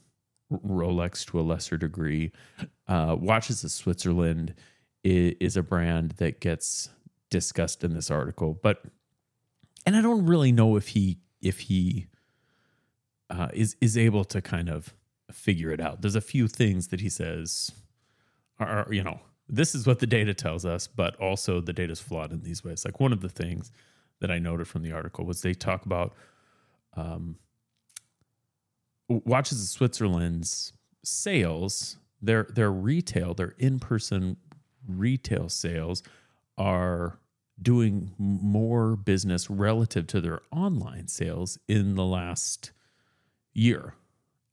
[0.50, 2.33] Rolex to a lesser degree.
[2.88, 4.54] Uh, Watches of Switzerland
[5.02, 6.88] is, is a brand that gets
[7.30, 8.82] discussed in this article, but
[9.87, 12.06] and I don't really know if he if he
[13.30, 14.94] uh, is is able to kind of
[15.30, 16.00] figure it out.
[16.00, 17.70] There's a few things that he says
[18.58, 22.00] are, you know this is what the data tells us, but also the data is
[22.00, 22.84] flawed in these ways.
[22.84, 23.70] Like one of the things
[24.20, 26.14] that I noted from the article was they talk about
[26.96, 27.37] um,
[29.08, 34.37] watches of Switzerland's sales, their their retail, their in person
[34.87, 36.02] retail sales
[36.58, 37.18] are
[37.60, 42.72] doing more business relative to their online sales in the last
[43.52, 43.94] year.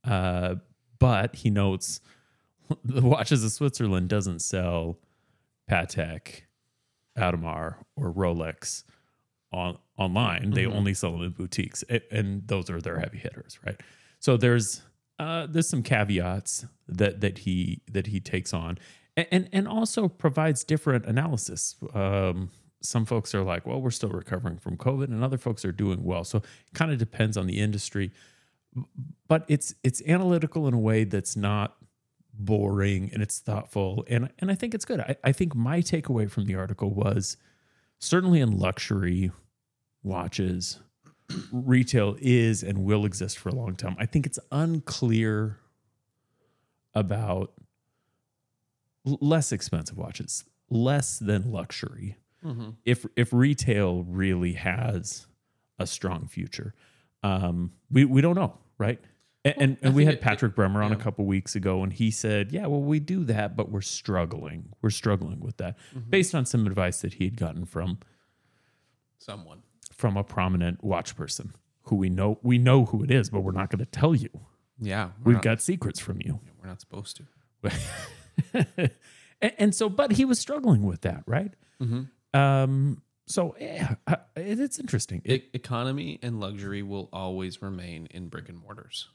[0.03, 0.55] Uh,
[0.99, 1.99] but he notes
[2.83, 4.97] the watches of Switzerland doesn't sell
[5.69, 6.41] Patek,
[7.17, 8.83] Audemars, or Rolex
[9.51, 10.51] on online.
[10.51, 10.75] They Mhm.
[10.75, 13.79] only sell them in boutiques, and those are their heavy hitters, right?
[14.19, 14.81] So there's
[15.19, 18.77] uh, there's some caveats that that he that he takes on,
[19.17, 21.75] And and also provides different analysis.
[21.93, 22.49] Um,
[22.81, 26.03] some folks are like, well, we're still recovering from COVID, and other folks are doing
[26.03, 26.23] well.
[26.23, 28.11] So it kind of depends on the industry,
[29.27, 31.75] but it's it's analytical in a way that's not
[32.33, 35.01] boring and it's thoughtful, and and I think it's good.
[35.01, 37.37] I, I think my takeaway from the article was
[37.99, 39.31] certainly in luxury
[40.03, 40.79] watches
[41.51, 43.95] retail is and will exist for a long time.
[43.99, 45.59] I think it's unclear
[46.93, 47.53] about
[49.05, 52.17] less expensive watches, less than luxury.
[52.45, 52.69] Mm-hmm.
[52.85, 55.27] If if retail really has
[55.79, 56.73] a strong future,
[57.23, 58.99] um, we we don't know, right?
[59.43, 61.01] And and, and we had it- Patrick Bremer on a yeah.
[61.03, 64.69] couple weeks ago, and he said, "Yeah, well, we do that, but we're struggling.
[64.81, 66.09] We're struggling with that, Mm-hmm.
[66.09, 67.99] based on some advice that he had gotten from
[69.17, 69.61] Someone.
[69.93, 73.51] from a prominent watch person who we know we know who it is, but we're
[73.51, 74.29] not going to tell you.
[74.79, 75.09] Yeah.
[75.23, 76.39] We've not, got secrets from you.
[76.59, 77.23] We're not supposed to.
[79.41, 81.53] and, and so, but he was struggling with that, right?
[81.81, 82.39] Mm-hmm.
[82.39, 85.21] Um, so yeah, uh, it, it's interesting.
[85.25, 89.09] It, economy and luxury will always remain in brick and mortars.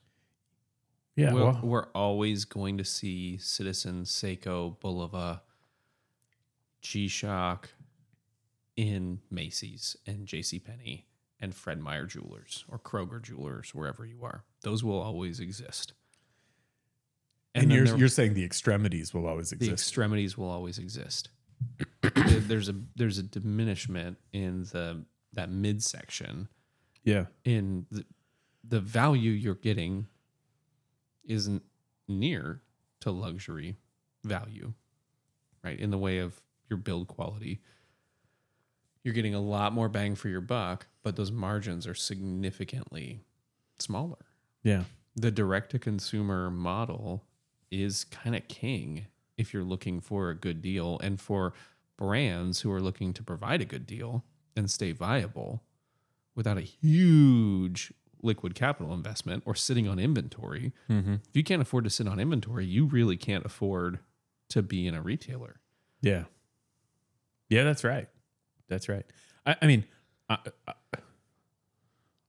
[1.17, 5.41] yeah, we're, well, we're always going to see Citizen, Seiko, Bulova,
[6.81, 7.71] G-Shock
[8.77, 11.05] in Macy's and JCPenney
[11.41, 14.45] and Fred Meyer Jewelers or Kroger Jewelers, wherever you are.
[14.63, 15.93] Those will always exist.
[17.57, 19.69] And, then you're you're saying the extremities will always exist.
[19.69, 21.31] the extremities will always exist.
[22.15, 26.49] There's a there's a diminishment in the that midsection
[27.07, 28.05] yeah, in the,
[28.65, 30.07] the value you're getting
[31.25, 31.63] isn't
[32.09, 32.61] near
[33.01, 33.77] to luxury
[34.25, 34.73] value,
[35.63, 35.79] right?
[35.79, 37.61] In the way of your build quality,
[39.05, 43.21] you're getting a lot more bang for your buck, but those margins are significantly
[43.79, 44.27] smaller.
[44.65, 44.85] yeah,
[45.15, 47.23] The direct to consumer model
[47.71, 49.07] is kind of king
[49.37, 51.53] if you're looking for a good deal and for
[51.97, 54.25] brands who are looking to provide a good deal
[54.57, 55.63] and stay viable
[56.35, 57.93] without a huge
[58.23, 60.73] liquid capital investment or sitting on inventory.
[60.91, 61.15] Mm-hmm.
[61.15, 63.99] If you can't afford to sit on inventory, you really can't afford
[64.51, 65.61] to be in a retailer.
[66.01, 66.25] Yeah.
[67.49, 68.09] Yeah, that's right.
[68.69, 69.05] That's right.
[69.45, 69.85] I, I mean,
[70.29, 70.73] I, I,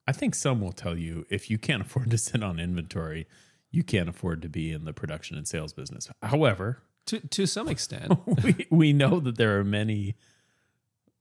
[0.07, 3.27] I think some will tell you if you can't afford to sit on inventory,
[3.71, 6.09] you can't afford to be in the production and sales business.
[6.23, 8.13] However, To to some extent,
[8.43, 10.15] we, we know that there are many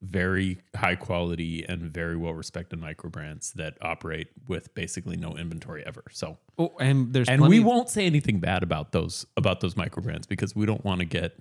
[0.02, 5.84] very high quality and very well respected micro brands that operate with basically no inventory
[5.86, 6.04] ever.
[6.12, 10.02] So, oh, and there's and we won't say anything bad about those about those micro
[10.02, 11.38] brands because we don't want to get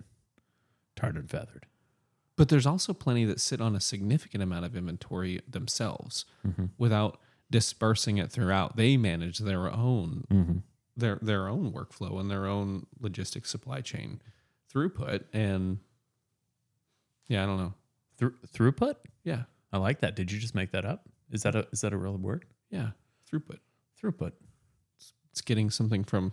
[0.95, 1.65] tarred and feathered.
[2.37, 6.65] But there's also plenty that sit on a significant amount of inventory themselves mm-hmm.
[6.77, 7.17] without
[7.49, 8.75] dispersing it throughout.
[8.75, 10.57] They manage their own mm-hmm.
[10.97, 14.21] Their their own workflow and their own logistics supply chain
[14.73, 15.23] throughput.
[15.33, 15.79] And
[17.27, 17.73] yeah, I don't know.
[18.17, 18.95] Thru throughput?
[19.23, 19.43] Yeah,
[19.73, 20.15] I like that.
[20.15, 21.07] Did you just make that up?
[21.31, 22.45] Is that a is that a real word?
[22.69, 22.89] yeah,
[23.31, 23.59] throughput.
[24.01, 24.31] Throughput.
[25.31, 26.31] It's getting something from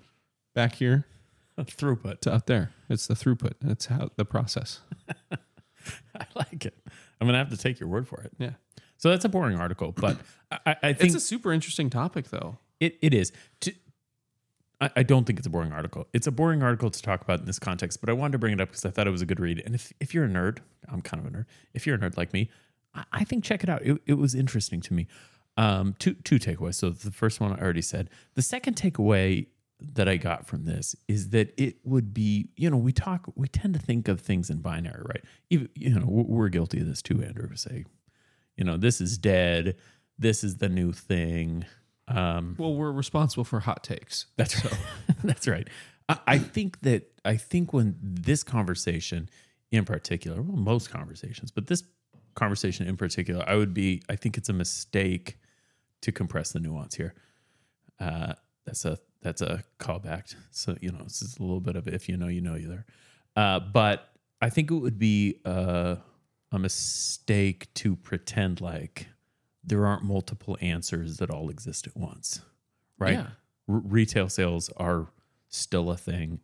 [0.55, 1.07] back here
[1.59, 2.21] throughput.
[2.21, 2.71] to up there.
[2.89, 3.55] It's the throughput.
[3.61, 4.81] That's how the process.
[5.33, 6.77] I like it.
[7.21, 8.33] I'm gonna have to take your word for it.
[8.39, 8.53] Yeah,
[8.99, 10.19] So that's a boring article, but
[10.51, 12.59] I, I I it's a super interesting topic though.
[12.79, 13.33] It it is.
[13.63, 13.73] To,
[14.97, 16.09] I, don't think it's a boring article.
[16.13, 18.53] It's a boring article to talk about in this context, but I wanted to bring
[18.53, 19.63] it up because I thought it was a good read.
[19.65, 20.59] And if, if you're a nerd,
[20.89, 21.47] I'm kind of a nerd.
[21.75, 22.51] If you're a nerd like me,
[22.95, 23.83] I, I think check it out.
[23.83, 25.07] It, it was interesting to me.
[25.57, 26.77] Um, two two takeaways.
[26.77, 28.09] So the first one I already said.
[28.35, 29.47] The second takeaway
[29.95, 33.49] that I got from this is that it would be, you know, we talk, we
[33.49, 35.25] tend to think of things in binary, right?
[35.51, 37.55] Even, you know, we're guilty of this too, Andrew.
[37.57, 37.85] Say,
[38.57, 39.77] you know, this is dead.
[40.19, 41.67] This is the new thing.
[42.09, 44.27] Um, Well, we're responsible for hot takes.
[44.37, 44.79] that's right.
[45.25, 45.69] That's right.
[46.09, 49.29] I, I think that I think when this conversation
[49.71, 51.85] in particular, well, most conversations, but this
[52.35, 55.39] conversation in particular, I would be, I think it's a mistake
[56.01, 57.15] to compress the nuance here.
[58.01, 58.35] Uh,
[58.67, 60.35] that's a that's a callback.
[60.51, 62.69] So you know, this is a little bit of if you know, you know, you
[62.69, 62.87] there.
[63.37, 64.09] Uh, but
[64.41, 65.97] I think it would be uh,
[66.51, 69.07] a mistake to pretend like
[69.65, 72.41] there aren't multiple answers that all exist at once,
[72.99, 73.13] right?
[73.15, 73.27] Yeah.
[73.69, 75.09] R- retail sales are
[75.49, 76.41] still a thing.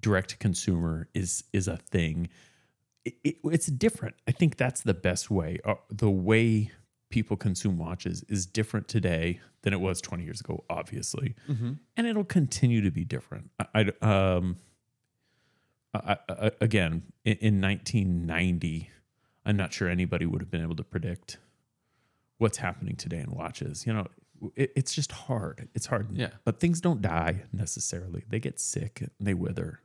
[0.00, 2.28] Direct to consumer is is a thing.
[3.04, 4.16] It, it- it's different.
[4.26, 5.58] I think that's the best way.
[5.64, 6.70] Uh, the way
[7.10, 11.34] people consume watches is different today than it was 20 years ago, obviously,
[11.96, 13.50] and it'll continue to be different.
[13.74, 14.56] I, I um,
[15.94, 18.90] I, I, again in, in 1990,
[19.44, 21.38] I'm not sure anybody would have been able to predict
[22.38, 23.86] what's happening today in watches.
[23.86, 24.06] You know,
[24.54, 25.68] it, it's just hard.
[25.74, 26.16] It's hard.
[26.16, 26.30] Yeah.
[26.44, 28.24] But things don't die necessarily.
[28.28, 29.80] They get sick and they wither.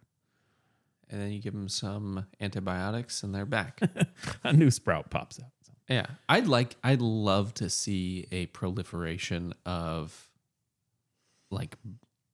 [1.10, 3.82] And then you give them some antibiotics and they're back.
[4.44, 5.52] A new sprout pops out.
[5.62, 6.06] So, yeah.
[6.30, 10.30] I'd like, I'd love to see a proliferation of
[11.50, 11.76] like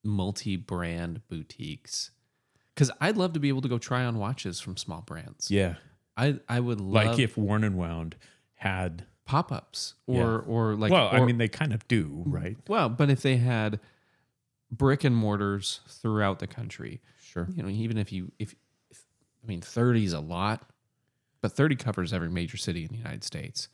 [0.03, 2.11] multi brand boutiques.
[2.75, 5.49] Cause I'd love to be able to go try on watches from small brands.
[5.49, 5.75] yeah.
[6.15, 8.15] I, I would love Like if Worn and Wound
[8.55, 10.23] had, pop ups or, Yeah.
[10.51, 12.57] or like, well, I mean, they kind of do, right?
[12.67, 13.79] well, but if they had
[14.71, 17.47] brick and mortars throughout the country, Sure.
[17.53, 18.55] you know, even if you, if,
[18.89, 19.05] if
[19.43, 20.69] I mean, 30 is a lot,
[21.41, 23.67] but 30 covers every major city in the United States.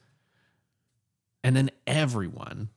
[1.43, 2.70] And then everyone,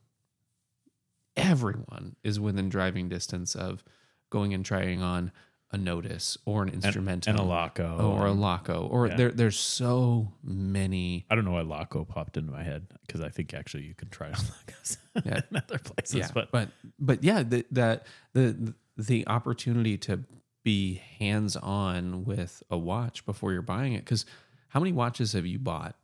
[1.37, 3.83] everyone is within driving distance of
[4.31, 5.33] going and trying on
[5.73, 7.97] a notice or an instrumental And a Laco.
[7.99, 8.87] Oh, or a Laco.
[8.87, 9.17] Or Yeah.
[9.17, 11.27] there, there's so many.
[11.29, 14.09] I don't know why Laco popped into my head because I think actually you can
[14.09, 15.41] try on Lacos Yeah.
[15.51, 16.15] in other places.
[16.15, 16.69] Yeah, but but
[17.01, 20.21] but yeah, the, that the the opportunity to
[20.63, 24.05] be hands on with a watch before you're buying it.
[24.05, 24.25] Because
[24.69, 25.97] how many watches have you bought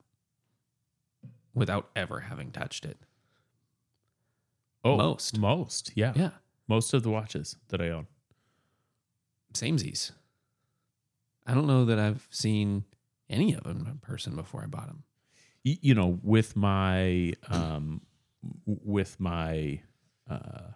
[1.55, 2.99] without ever having touched it?
[4.85, 5.39] oh, most.
[5.39, 6.31] most, yeah, Yeah,
[6.69, 8.07] most of the watches that I own.
[9.55, 10.13] Samesies.
[11.47, 12.85] I don't know that I've seen
[13.29, 15.05] any of them in person before I bought them.
[15.65, 18.01] y- you know with my um
[18.67, 19.81] with my
[20.31, 20.73] uh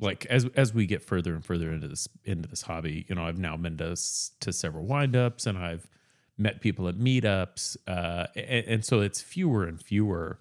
[0.00, 3.22] like as as we get further and further into this into this hobby you know
[3.24, 3.96] i've now been to
[4.40, 5.88] to several windups and i've
[6.36, 10.38] met people at meetups uh and, and so it's fewer and fewer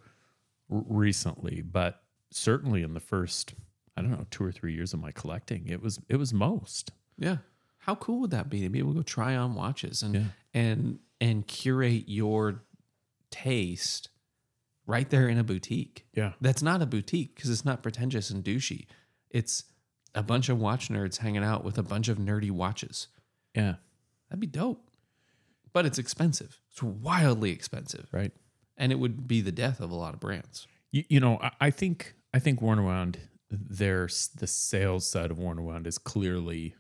[0.72, 2.01] r- recently but
[2.32, 3.53] certainly in the first
[3.97, 6.91] i don't know two or three years of my collecting it was it was most
[7.17, 7.37] Yeah.
[7.79, 10.23] How cool would that be to be able to go try on watches and Yeah.
[10.53, 12.61] and and curate your
[13.31, 14.09] taste
[14.85, 16.05] right there in a boutique?
[16.13, 18.85] yeah That's not a boutique because it's not pretentious and douchey.
[19.29, 19.63] It's
[20.15, 23.07] a bunch of watch nerds hanging out with a bunch of nerdy watches.
[23.55, 23.75] yeah
[24.29, 24.89] That'd be dope.
[25.73, 26.59] but it's expensive.
[26.71, 28.33] It's wildly expensive, right.
[28.77, 30.67] and it would be the death of a lot of brands.
[30.91, 33.17] You, you know, I, I think I think Worn and Wound,
[33.49, 36.75] their the sales side of Worn and Wound is clearly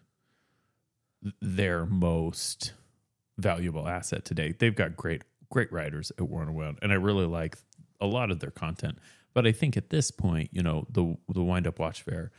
[1.41, 2.73] their most
[3.37, 4.53] valuable asset today.
[4.57, 7.57] They've got great great writers at Worn and Wound, and I really like
[8.01, 8.97] a lot of their content.
[9.33, 12.31] But I think at this point, you know, the the Wind Up Watch Fair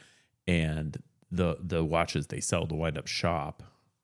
[0.46, 0.96] and
[1.30, 3.62] the the watches they sell, the Wind Up Shop,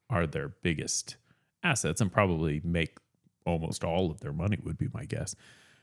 [0.09, 1.17] are their biggest
[1.63, 2.99] assets, and probably make
[3.47, 4.59] almost all of their money.
[4.63, 5.35] Would be my guess.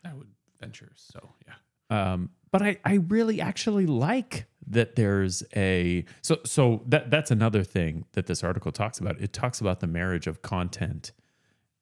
[0.06, 0.30] I would
[0.60, 0.92] venture.
[0.96, 2.14] So yeah.
[2.14, 7.64] Um, but I, I really actually like that there's a so so that that's another
[7.64, 9.20] thing that this article talks about.
[9.20, 11.12] It talks about the marriage of content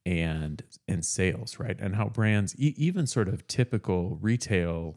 [0.05, 1.77] and and sales, right?
[1.79, 4.95] And how brands, e- even sort of typical retail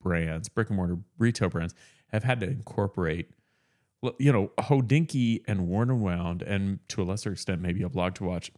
[0.00, 1.74] brands, brick and mortar retail brands,
[2.08, 3.30] have had to incorporate,
[4.18, 8.14] you know, Hodinkee and Worn and Wound, and to a lesser extent, maybe a blog
[8.16, 8.52] to watch.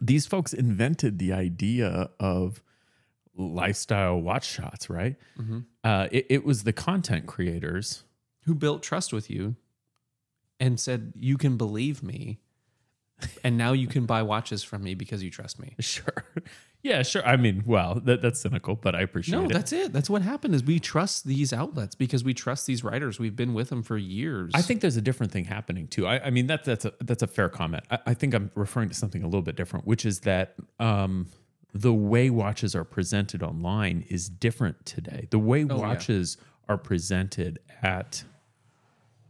[0.00, 2.62] These folks invented the idea of
[3.38, 5.16] lifestyle watch shots, right?
[5.84, 8.04] Uh, it, it was the content creators.
[8.44, 9.56] Who built trust with you
[10.58, 12.38] and said you can believe me,
[13.44, 15.74] and now you can buy watches from me because you trust me.
[15.80, 16.24] Sure.
[16.80, 17.26] Yeah, sure.
[17.26, 19.48] I mean, well, that, that's cynical, but I appreciate No, it.
[19.48, 19.92] No, that's it.
[19.92, 20.54] That's what happened.
[20.54, 23.18] Is we trust these outlets because we trust these writers.
[23.18, 24.52] We've been with them for years.
[24.54, 26.06] I think there's a different thing happening too.
[26.06, 27.82] I, I mean, that's that's a that's a fair comment.
[27.90, 31.26] I, I think I'm referring to something a little bit different, which is that um,
[31.74, 35.28] the way watches are presented online is different today.
[35.30, 35.74] The way Oh, yeah.
[35.76, 36.36] watches
[36.68, 38.24] are presented at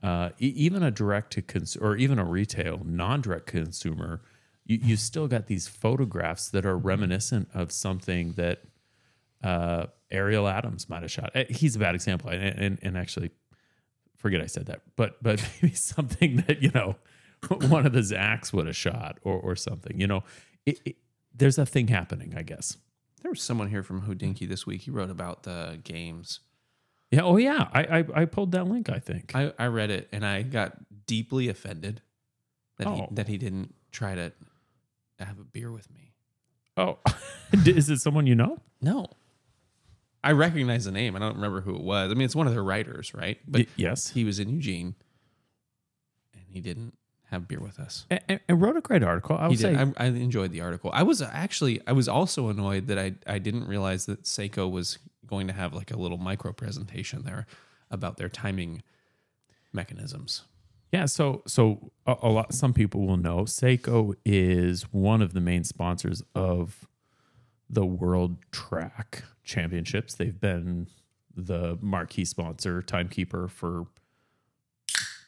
[0.03, 4.23] uh, e- even a direct to consumer or even a retail non-direct consumer,
[4.65, 8.63] you, you still got these photographs that are reminiscent of something that
[9.43, 11.31] uh, Ariel Adams might have shot.
[11.35, 13.31] Eh, He's a bad example, and, and, and actually,
[14.17, 16.97] forget I said that, but but maybe something that you know
[17.69, 19.99] one of the Zacks would have shot or or something.
[20.01, 20.25] You know,
[20.67, 20.97] it, it,
[21.39, 22.77] there's a thing happening, I guess.
[23.23, 24.83] there was someone here from Hodinkee this week.
[24.83, 26.41] He wrote about the games.
[27.11, 27.23] Yeah.
[27.23, 27.69] Oh yeah.
[27.73, 28.91] I I, I pulled that link.
[28.91, 29.33] I think.
[29.35, 30.77] I, I read it and I got
[31.07, 32.03] deeply offended
[32.77, 33.09] that he Oh.
[33.13, 34.33] that he didn't try to
[35.19, 36.13] have a beer with me.
[36.77, 36.99] oh,
[37.53, 38.59] is it someone you know?
[38.83, 39.07] No.
[40.23, 41.15] I recognize the name.
[41.17, 42.11] I don't remember who it was.
[42.11, 43.39] I mean, it's one of their writers, right?
[43.47, 44.11] But Y- yes.
[44.11, 44.97] he was in Eugene
[46.35, 46.98] and he didn't
[47.31, 48.07] have beer with us.
[48.11, 49.37] And, and- wrote a great article.
[49.37, 49.77] I He did.
[49.77, 50.91] I, I enjoyed the article.
[50.93, 54.99] I was actually, I was also annoyed that I, I didn't realize that Seiko was
[55.27, 57.47] going to have like a little micro presentation there
[57.91, 58.83] about their timing
[59.73, 60.43] mechanisms.
[60.93, 62.55] Yeah, so so a, a lot.
[62.55, 66.89] Some people will know Seiko is one of the main sponsors of
[67.69, 70.15] the World Track Championships.
[70.15, 70.87] They've been
[71.37, 73.87] the marquee sponsor, timekeeper for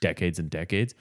[0.01, 0.95] decades and decades,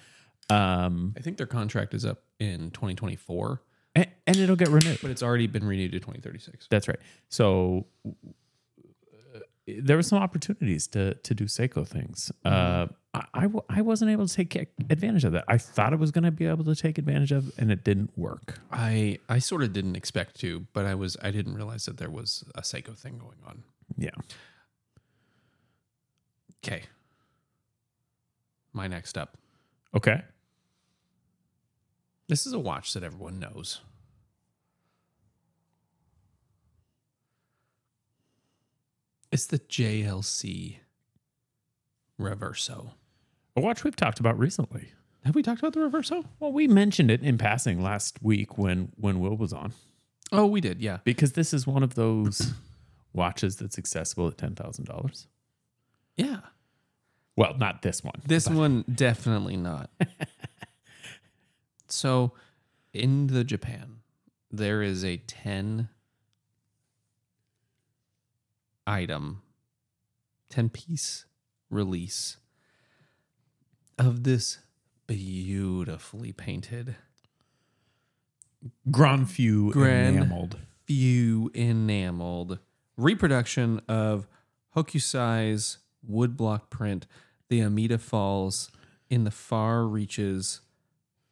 [0.49, 3.61] um, I think their contract is up in 2024,
[3.95, 4.99] and, and it'll get renewed.
[5.01, 6.67] but it's already been renewed to 2036.
[6.69, 6.99] That's right.
[7.29, 12.31] So uh, there were some opportunities to to do Seiko things.
[12.43, 14.55] Uh, I, I w- I wasn't able to take
[14.89, 15.43] advantage of that.
[15.47, 18.17] I thought I was going to be able to take advantage of, and it didn't
[18.17, 18.59] work.
[18.71, 22.09] I I sort of didn't expect to, but I was I didn't realize that there
[22.09, 23.63] was a Seiko thing going on.
[23.97, 24.11] Yeah.
[26.63, 26.83] Okay.
[28.73, 29.37] My next up.
[29.95, 30.21] Okay.
[32.29, 33.81] This is a watch that everyone knows.
[39.31, 40.77] It's the JLC
[42.19, 42.91] Reverso.
[43.55, 44.91] A watch we've talked about recently.
[45.25, 46.25] Have we talked about the Reverso?
[46.39, 49.73] Well, we mentioned it in passing last week when when Will was on,
[50.31, 50.79] Oh, we did.
[50.81, 50.99] Yeah.
[51.03, 52.53] because this is one of those
[53.13, 55.27] watches that's accessible at ten thousand dollars.
[56.15, 56.39] Yeah.
[57.35, 58.15] Well, not this one.
[58.25, 59.89] This one definitely not.
[61.91, 62.33] so,
[62.93, 63.97] in the Japan,
[64.51, 65.89] there is a 10
[68.87, 69.41] item,
[70.49, 71.25] 10 piece
[71.69, 72.37] release
[73.97, 74.59] of this
[75.07, 76.95] beautifully painted,
[78.91, 80.59] Grand Feu Grand- enameled.
[80.85, 82.59] few enameled
[82.97, 84.27] reproduction of
[84.75, 85.77] Hokusai's
[86.09, 87.05] woodblock print,
[87.49, 88.71] the Amida Falls
[89.09, 90.61] in the far reaches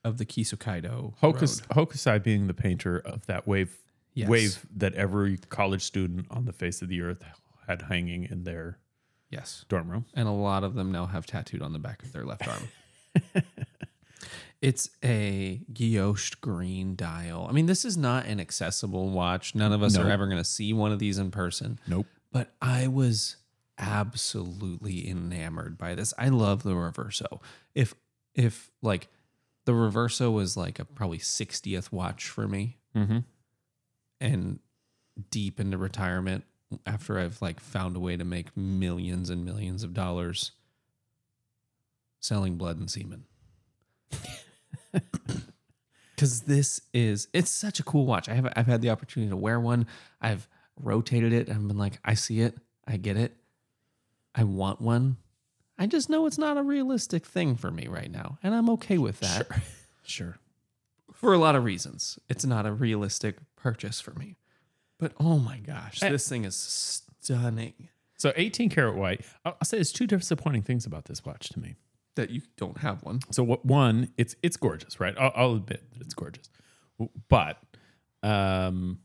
[0.08, 1.14] of the Kisokaido.
[1.22, 1.90] Hokus, Road.
[1.90, 3.78] Hokusai being the painter of that wave
[4.14, 4.30] Yes.
[4.30, 7.24] wave that every college student on the face of the earth
[7.68, 8.80] had hanging in their
[9.30, 9.64] Yes.
[9.70, 10.06] dorm room.
[10.16, 12.64] And a lot of them now have tattooed on the back of their left arm.
[14.62, 17.46] it's a guilloche green dial.
[17.48, 19.54] I mean, this is not an accessible watch.
[19.54, 20.04] None of us No.
[20.04, 21.80] are ever going to see one of these in person.
[21.88, 22.08] Nope.
[22.32, 23.38] but I was
[23.78, 26.14] absolutely enamored by this.
[26.18, 27.40] I love the Reverso.
[27.76, 27.94] If
[28.34, 29.08] if like
[29.68, 33.20] the Reverso was like a probably 60th watch for me, Mm-hmm.
[34.22, 34.60] and
[35.30, 36.46] deep into retirement
[36.86, 40.52] after I've like found a way to make millions and millions of dollars
[42.20, 43.26] selling blood and semen.
[46.18, 48.28] Cuz this is it's such a cool watch.
[48.28, 49.86] I have I've had the opportunity to wear one.
[50.20, 50.48] I've
[50.80, 52.58] rotated it and I've been like I see it.
[52.88, 53.36] I get it.
[54.34, 55.18] I want one.
[55.80, 58.98] I just know it's not a realistic thing for me right now, and I'm okay
[58.98, 59.62] with that Sure.
[60.04, 60.38] sure.
[61.14, 62.18] for a lot of reasons.
[62.30, 64.38] It's not a realistic purchase for me.
[65.00, 66.10] But oh my gosh, Eh.
[66.10, 67.74] this thing is stunning
[68.18, 69.22] So 18 karat white.
[69.46, 71.76] I'll, I'll say there's two disappointing things about this watch to me.
[72.16, 73.20] that you don't have one.
[73.30, 75.16] So what one, it's it's gorgeous, right?
[75.20, 76.50] I'll, I'll admit that it's gorgeous,
[77.30, 77.62] but
[78.24, 78.98] um,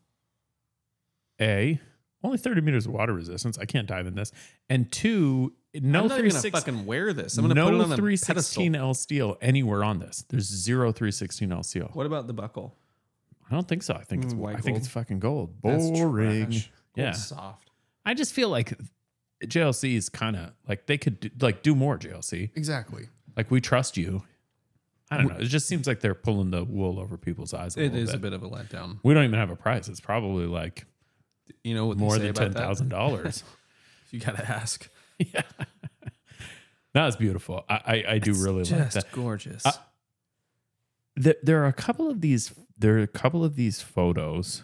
[1.40, 1.78] a
[2.24, 3.58] only 30 meters of water resistance.
[3.58, 4.32] I can't dive in this.
[4.70, 7.38] And two, no I'm not even gonna 36 fucking wear this.
[7.38, 8.62] I'm gonna no put it on a pedestal.
[8.62, 10.24] 316L steel anywhere on this.
[10.28, 11.90] There's zero 316L steel.
[11.94, 12.76] What about the buckle?
[13.50, 13.94] I don't think so.
[13.94, 14.78] I think it's Mm, white I think gold.
[14.78, 15.54] it's fucking gold.
[15.62, 16.46] That's Boring.
[16.50, 16.70] trash.
[16.96, 17.04] Yeah.
[17.06, 17.70] Gold's soft.
[18.04, 18.78] I just feel like
[19.44, 22.50] JLC is kind of like they could do, like do more JLC.
[22.54, 23.08] Exactly.
[23.36, 24.22] Like we trust you.
[25.10, 25.36] I don't know.
[25.36, 27.76] It just seems like they're pulling the wool over people's eyes.
[27.76, 28.14] A It little is bit.
[28.16, 28.98] a bit of a letdown.
[29.02, 29.88] We don't even have a price.
[29.88, 30.86] It's probably like
[31.64, 32.58] You know what they more say than about ten that?
[32.60, 33.42] thousand dollars.
[34.10, 34.90] You gotta ask.
[35.34, 35.42] Yeah,
[36.94, 37.64] that was beautiful.
[37.68, 39.12] I I, I do really like that.
[39.12, 39.64] gorgeous.
[39.66, 39.72] Uh,
[41.16, 42.52] There, there are a couple of these.
[42.78, 44.62] There are a couple of these photos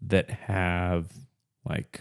[0.00, 1.12] that have
[1.68, 2.00] like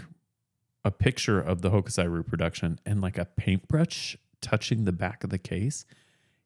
[0.85, 5.37] a picture of the Hokusai reproduction and like a paintbrush touching the back of the
[5.37, 5.85] case.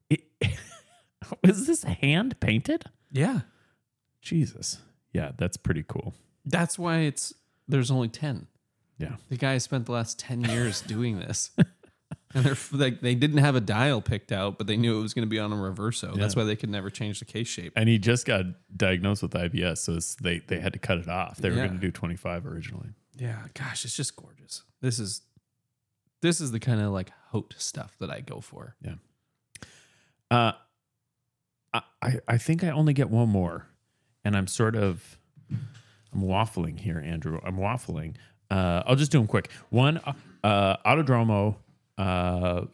[0.10, 0.22] It,
[1.44, 2.86] is this hand painted?
[3.12, 3.42] yeah.
[4.22, 4.78] Jesus.
[5.12, 6.14] Yeah, that's pretty cool.
[6.46, 7.34] That's why it's
[7.68, 8.48] there's only ten.
[8.98, 9.16] Yeah.
[9.30, 11.52] The guy spent the last 10 years doing this.
[12.36, 15.14] And they're like they didn't have a dial picked out, but they knew it was
[15.14, 16.16] going to be on a reverso.
[16.16, 17.74] That's why they could never change the case shape.
[17.76, 21.38] And he just got diagnosed with IBS, so they they had to cut it off.
[21.38, 21.68] They were Yeah.
[21.68, 22.90] going to do 25 originally.
[23.16, 24.64] Yeah, gosh, it's just gorgeous.
[24.82, 25.22] This is
[26.24, 28.76] this is the kind of like hote stuff that I go for.
[28.82, 28.96] Yeah.
[30.32, 30.54] Uh,
[31.74, 33.68] I, I I think I only get one more,
[34.26, 35.20] and I'm sort of
[35.52, 37.40] I'm waffling here, Andrew.
[37.44, 38.16] I'm waffling.
[38.54, 39.50] Uh, I'll just do them quick.
[39.70, 40.00] One,
[40.44, 41.56] uh, Autodromo
[41.98, 42.66] uh,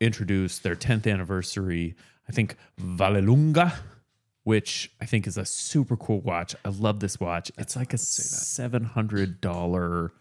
[0.00, 1.94] introduced their 10th anniversary.
[2.26, 3.74] I think Vallelunga,
[4.44, 6.56] which I think is a super cool watch.
[6.64, 7.52] I love this watch.
[7.58, 10.12] it's like a seven hundred dollar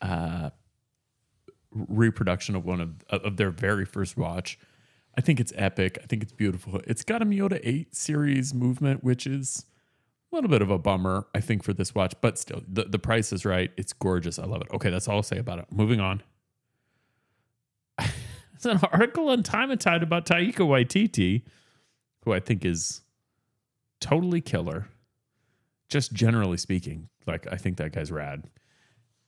[0.00, 0.50] uh,
[1.70, 4.58] reproduction of one of of their very first watch.
[5.16, 5.98] I think it's epic.
[6.02, 6.80] I think it's beautiful.
[6.88, 9.66] It's got a Miyota 8 series movement, which is
[10.32, 12.98] a little bit of a bummer, I think, for this watch, but still, the, the
[12.98, 13.70] price is right.
[13.76, 14.38] It's gorgeous.
[14.38, 14.68] I love it.
[14.72, 15.66] Okay, that's all I'll say about it.
[15.70, 16.22] Moving on.
[17.98, 21.42] it's an article on Time and Tide about Taika Waititi,
[22.24, 23.02] who I think is
[24.00, 24.88] totally killer.
[25.88, 28.48] Just generally speaking, like, I think that guy's rad.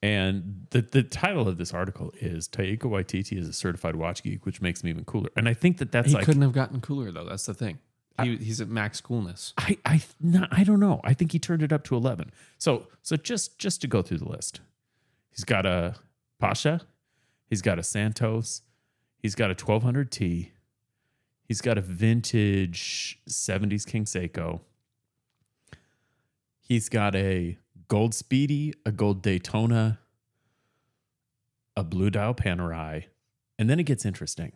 [0.05, 4.45] And the, the title of this article is Taika Waititi is a certified watch geek,
[4.45, 5.31] which makes me even cooler.
[5.37, 7.25] And I think that that's he like couldn't have gotten cooler though.
[7.25, 7.79] That's the thing.
[8.23, 9.53] He, he's at max coolness.
[9.59, 11.01] I I no, I don't know.
[11.03, 12.31] I think he turned it up to eleven.
[12.59, 14.61] So so just just to go through the list,
[15.31, 15.97] he's got a
[16.39, 16.83] Pasha,
[17.51, 18.63] he's got a Santos,
[19.19, 20.53] he's got a twelve hundred T,
[21.43, 24.61] he's got a vintage seventies King Seiko,
[26.61, 27.59] he's got a
[27.89, 29.99] gold Speedy, a gold Daytona,
[31.77, 33.07] a blue Dial Panerai,
[33.59, 34.53] and then it gets interesting.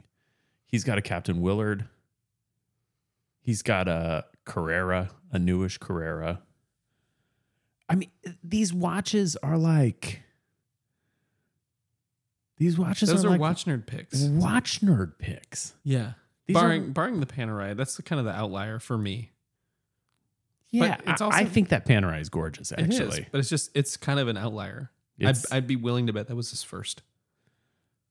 [0.66, 1.86] He's got a Captain Willard.
[3.41, 6.43] He's got a Carrera, a newish Carrera.
[7.89, 8.11] I mean,
[8.45, 10.22] these watches are like
[12.59, 14.22] these watches Those are, are like watch nerd picks.
[14.24, 15.74] watch nerd picks.
[15.84, 16.12] Yeah.
[16.47, 19.30] These barring are- barring the Panerai, that's the kind of the outlier for me.
[20.70, 22.72] Yeah, it's I- also- I think that Panerai is gorgeous.
[22.72, 24.91] It is, Actually, but it's just it's kind of an outlier.
[25.24, 27.03] I'd, I'd be willing to bet that was his first.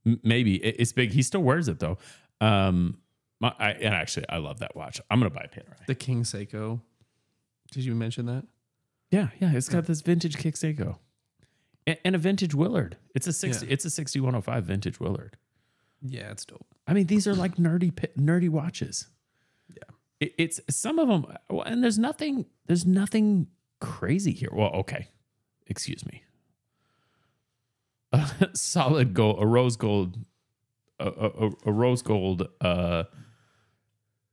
[0.05, 1.11] M- maybe it's big.
[1.11, 1.97] He still wears it though.
[2.41, 2.97] Um,
[3.39, 4.99] my, I, and actually, I love that watch.
[5.11, 5.85] I'm gonna buy a Panerai.
[5.87, 6.81] The King Seiko.
[7.71, 8.45] Did you mention that?
[9.11, 10.97] Yeah, yeah, it's got this vintage kick Seiko.
[11.85, 12.97] And, and a vintage Willard.
[13.15, 13.67] It's a sixty.
[13.67, 13.73] Yeah.
[13.73, 15.37] It's a sixty one hundred five vintage Willard.
[16.01, 16.65] Yeah, it's dope.
[16.87, 19.07] I mean, these are like nerdy nerdy watches.
[19.69, 19.83] Yeah.
[20.19, 21.25] It, it's some of them,
[21.65, 22.45] and there's nothing.
[22.65, 23.47] There's nothing
[23.79, 24.49] crazy here.
[24.51, 25.09] Well, okay,
[25.67, 26.23] excuse me.
[28.13, 30.17] A solid gold, a rose gold,
[30.99, 32.47] a, a, a- a rose gold.
[32.61, 33.03] Uh,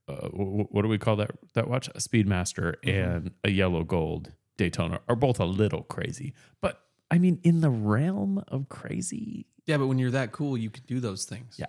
[0.07, 1.31] uh, what do we call that?
[1.53, 6.81] That watch, a Speedmaster, and a yellow gold Daytona are both a little crazy, but
[7.11, 10.83] I mean, in the realm of crazy, Yeah, but when you're that cool, you can
[10.87, 11.55] do those things.
[11.59, 11.65] yeah.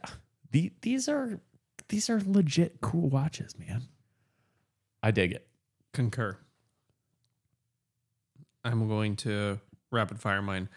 [0.52, 1.40] The, these are
[1.88, 3.82] these are legit cool watches, man.
[5.02, 5.46] I dig it.
[5.92, 6.38] Concur.
[8.64, 9.60] I'm going to
[9.90, 10.68] rapid fire mine.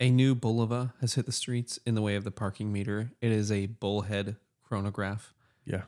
[0.00, 3.12] A new Bulova has hit the streets in the way of the parking meter.
[3.20, 5.32] It is a bullhead chronograph
[5.64, 5.82] Yeah.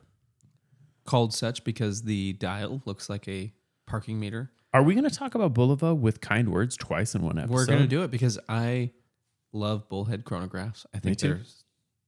[1.05, 3.53] Called such because the dial looks like a
[3.87, 4.51] parking meter.
[4.73, 7.55] Are we going to talk about Bulova with kind words twice in one episode?
[7.55, 8.91] We're gonna do it because I
[9.53, 10.85] love bullhead chronographs.
[10.93, 11.43] I think they're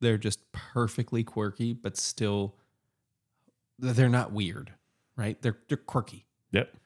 [0.01, 2.57] they're just perfectly quirky, but still
[3.79, 4.73] they're not weird,
[5.17, 5.41] right?
[5.41, 6.27] They're they're quirky.
[6.53, 6.77] Yep.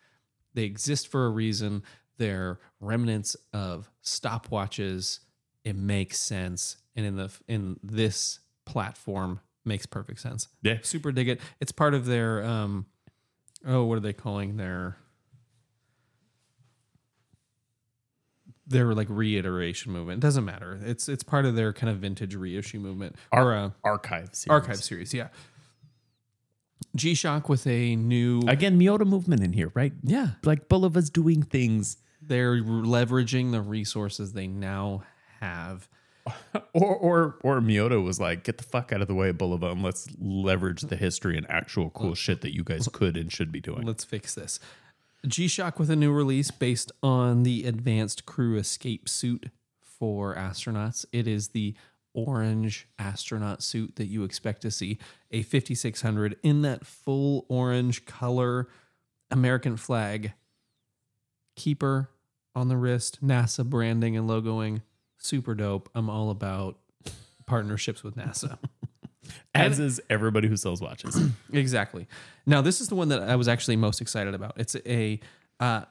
[0.54, 1.82] They exist for a reason.
[2.18, 5.20] They're remnants of stopwatches.
[5.64, 10.48] It makes sense, and in the in this platform makes perfect sense.
[10.62, 10.78] Yeah.
[10.82, 11.40] Super dig it.
[11.60, 12.86] It's part of their um
[13.66, 14.96] oh, what are they calling their
[18.66, 20.18] their like reiteration movement.
[20.18, 20.78] It doesn't matter.
[20.84, 24.50] It's it's part of their kind of vintage reissue movement or uh, Archive series.
[24.50, 25.12] archive series.
[25.12, 25.28] Yeah.
[26.96, 29.92] G Shock with a new Again, Miyota movement in here, right?
[30.02, 30.28] yeah.
[30.44, 31.98] Like Bulova's doing things.
[32.22, 35.02] They're leveraging the resources they now
[35.40, 35.88] have.
[36.72, 39.82] Or or or Miyota was like, get the fuck out of the way, Bulova, and
[39.82, 43.60] let's leverage the history and actual cool shit that you guys could and should be
[43.60, 43.82] doing.
[43.82, 44.60] Let's fix this.
[45.26, 49.50] G Shock with a new release based on the advanced crew escape suit
[49.80, 51.04] for astronauts.
[51.12, 51.74] It is the
[52.14, 54.98] orange astronaut suit that you expect to see,
[55.30, 58.68] a 5600 in that full orange color,
[59.30, 60.32] American flag
[61.56, 62.10] keeper
[62.54, 64.82] on the wrist, NASA branding and logoing.
[65.22, 65.88] Super dope.
[65.94, 66.78] I'm all about
[67.46, 68.58] partnerships with NASA.
[69.54, 71.16] As is everybody who sells watches.
[71.52, 72.08] Exactly.
[72.46, 74.54] Now, this is the one that I was actually most excited about.
[74.56, 75.20] It's a
[75.60, 75.82] uh,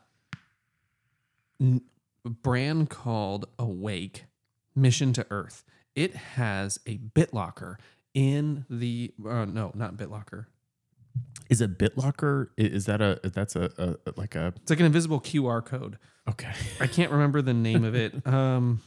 [1.62, 1.82] n-
[2.26, 4.26] brand called Awake
[4.76, 5.64] Mission to Earth.
[5.96, 7.76] It has a BitLocker
[8.14, 10.46] in the uh, no, not BitLocker.
[11.50, 12.48] is it BitLocker?
[12.58, 13.70] Is that a that's a,
[14.08, 15.98] a like a It's like an invisible QR code.
[16.30, 16.52] okay?
[16.80, 18.14] I can't remember the name of it.
[18.26, 18.82] Um,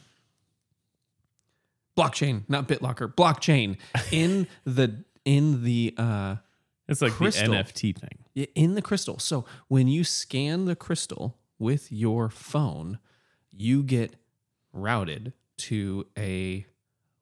[1.97, 3.15] blockchain, not BitLocker.
[3.15, 3.77] Blockchain
[4.13, 6.37] in the in the uh,
[6.89, 7.53] It's like Crystal.
[7.53, 8.47] the NFT thing.
[8.55, 9.19] In the crystal.
[9.19, 12.99] So when you scan the crystal with your phone,
[13.51, 14.17] you get
[14.73, 16.67] routed to a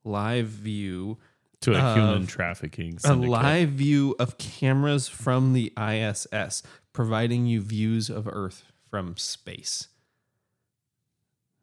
[0.04, 1.18] live view,
[1.62, 6.62] To a human trafficking a live view of cameras from the ISS,
[6.92, 9.88] providing you views of Earth from space.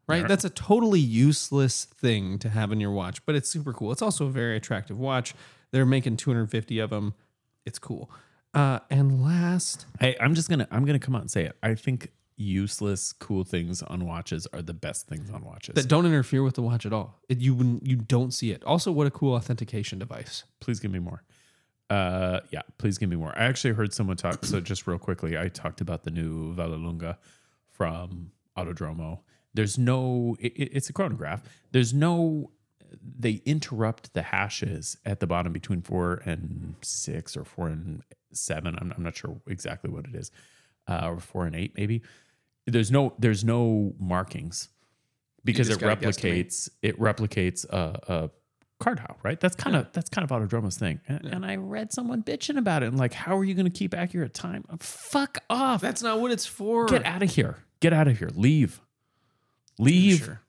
[0.08, 0.28] Right?
[0.28, 3.92] That's a totally useless thing to have in your watch, but it's super cool.
[3.92, 5.34] It's also a very attractive watch.
[5.72, 7.14] They're making 250 of them.
[7.66, 8.10] It's cool.
[8.54, 11.58] Uh, and last, Hey, I'm just gonna I'm gonna come out and say it.
[11.62, 15.76] I think useless cool things on watches are the best things on watches.
[15.76, 17.20] that don't interfere with the watch at all.
[17.28, 18.64] It, you wouldn't- you don't see it.
[18.64, 20.44] Also, what a cool authentication device.
[20.62, 21.24] please give me more.
[21.90, 23.34] Uh, yeah, please give me more.
[23.38, 24.46] I actually heard someone talk.
[24.46, 27.18] So just real quickly, I talked about the new Vallelunga
[27.72, 29.20] from Autodromo.
[29.58, 30.38] There's no.
[30.40, 31.42] It, it- it's a chronograph.
[31.72, 32.52] There's no.
[33.20, 38.02] They interrupt the hashes at the bottom between four and six or four and
[38.32, 38.78] seven.
[38.80, 40.32] I'm, I'm not sure exactly what it is,
[40.88, 42.04] uh, or four and eight maybe.
[42.66, 43.14] There's no.
[43.20, 44.70] There's no markings
[45.44, 46.70] because it replicates.
[46.82, 48.30] It replicates a, a
[48.80, 51.92] card how right that's kind of that's kind of autodromo's thing and, and i read
[51.92, 55.40] someone bitching about it and like how are you going to keep accurate time fuck
[55.50, 56.86] off That's not what it's for.
[56.86, 58.80] get out of here get out of here leave
[59.80, 60.42] leave Sure.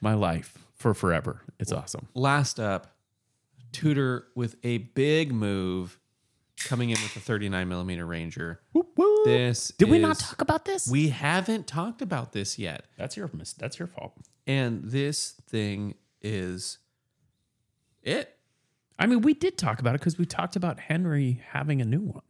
[0.00, 2.96] my life for forever it's awesome Last up,
[3.72, 5.98] Tudor with a big move
[6.64, 8.60] coming in with a 39 millimeter Ranger.
[9.24, 13.30] This did we not talk about this We haven't talked about this yet, that's your
[13.32, 14.14] mis- that's your fault
[14.46, 16.78] and this thing is
[18.02, 18.36] it.
[18.98, 22.00] i mean we did talk about it because we talked about henry having a new
[22.00, 22.22] one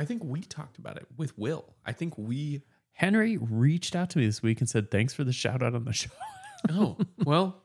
[0.00, 1.74] I think we talked about it with Will.
[1.84, 2.62] I think we.
[2.98, 5.84] Henry reached out to me this week and said thanks for the shout out on
[5.84, 6.10] the show
[6.70, 7.62] Oh well,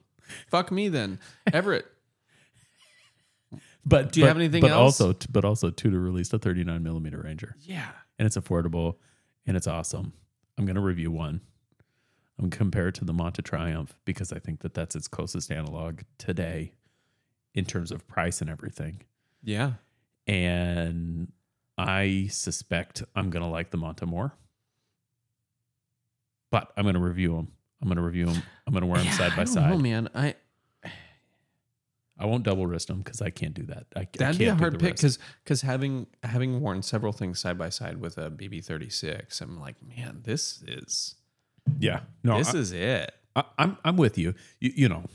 [0.48, 1.20] fuck me then,
[1.52, 1.86] Everett.
[3.86, 5.02] but Do you but- have anything but else?
[5.02, 7.90] also but also tudor released a 39 millimeter ranger Yeah.
[8.18, 8.98] and it's affordable
[9.46, 10.14] and it's awesome.
[10.58, 11.42] I'm going to review one.
[12.40, 15.08] I'm going to compare it to the Monta Triumph because I think that that's its
[15.08, 16.72] closest analog today
[17.54, 19.02] in terms of price and everything.
[19.44, 19.74] Yeah.
[20.28, 21.32] And
[21.78, 24.34] I suspect I'm going to like the Monta more.
[26.54, 27.48] But I'm going to review them.
[27.82, 28.44] I'm going to review them.
[28.68, 29.72] I'm going to wear them Yeah, side I by side.
[29.72, 30.08] know, man.
[30.14, 30.36] I
[32.16, 33.88] I won't double wrist them because I can't do that.
[33.96, 37.58] I, I that'd be a hard pick because because having having worn several things side
[37.58, 41.16] by side with a BB36, I'm like, man, this is
[41.80, 43.16] yeah, no, this I, is it.
[43.36, 44.36] I, I'm I'm with you.
[44.60, 44.72] you.
[44.76, 45.06] You know,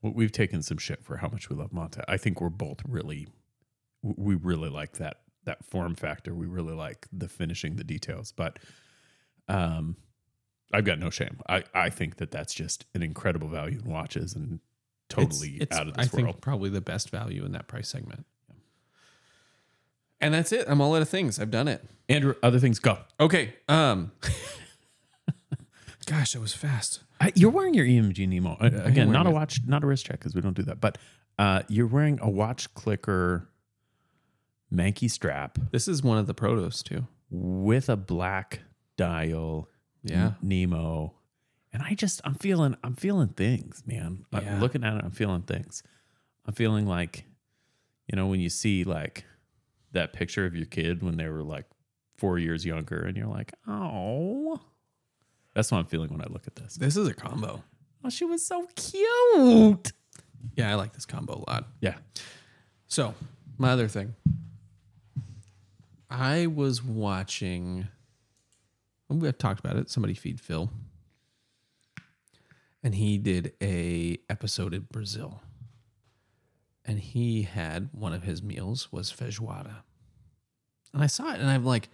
[0.00, 2.02] we- we've taken some shit for how much we love Monta.
[2.08, 3.28] I think we're both really,
[4.02, 6.34] we really like that that form factor.
[6.34, 8.32] We really like the finishing, the details.
[8.32, 8.58] But
[9.48, 9.96] Um,
[10.72, 11.38] I've got no shame.
[11.48, 14.60] I, I think that that's just an incredible value in watches and
[15.08, 16.26] totally It's- it's, out of this I world.
[16.34, 18.26] think probably the best value in that price segment.
[20.20, 20.64] And that's it.
[20.68, 21.38] I'm all out of things.
[21.38, 21.84] I've done it.
[22.08, 22.98] Andrew, other things go.
[23.20, 23.54] Okay.
[23.68, 24.12] Um.
[26.06, 27.00] gosh, that was fast.
[27.20, 29.10] I, you're wearing your EMG Nemo again.
[29.10, 29.32] Not a it.
[29.32, 30.80] watch, not a wrist check because we don't do that.
[30.80, 30.98] But
[31.38, 33.48] uh, you're wearing a watch clicker
[34.72, 37.06] Mankey strap This is one of the protos too.
[37.30, 38.60] with a black
[38.96, 39.68] dial.
[40.02, 40.32] Yeah.
[40.40, 41.14] Nemo,
[41.72, 44.24] and I just I'm feeling I'm feeling things, man.
[44.32, 44.60] I'm Yeah.
[44.60, 45.82] looking at it, I'm feeling things.
[46.44, 47.24] I'm feeling like,
[48.06, 49.24] you know, when you see like
[49.92, 51.64] that picture of your kid when they were like
[52.18, 54.60] four years younger, and you're like, oh,
[55.54, 56.76] that's what I'm feeling when I look at this.
[56.76, 57.64] This is a combo.
[58.04, 59.92] Oh, she was so cute.
[60.54, 61.66] Yeah, I like this combo a lot.
[61.80, 61.96] Yeah.
[62.86, 63.14] So,
[63.58, 64.14] my other thing.
[66.08, 67.88] I was watching
[69.08, 69.90] we've talked about it.
[69.90, 70.70] Somebody feed Phil.
[72.82, 75.42] And he did a episode in Brazil.
[76.84, 79.76] And he had one of his meals was feijoada.
[80.94, 81.88] And I saw it and I'm like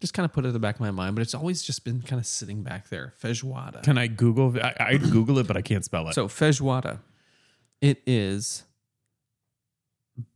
[0.00, 1.84] just kind of put it in the back of my mind, but it's always just
[1.84, 3.14] been kind of sitting back there.
[3.22, 3.82] Feijoada.
[3.82, 4.54] Can I Google?
[4.62, 6.14] I, I Google it, but I can't spell it.
[6.14, 7.00] So feijoada,
[7.80, 8.64] it is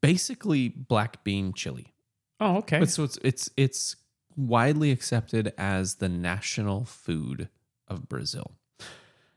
[0.01, 1.93] basically black bean chili.
[2.41, 2.81] oh, okay.
[2.81, 3.97] But so it's it's it's
[4.37, 7.49] widely accepted as the national food
[7.89, 8.53] of Brazil.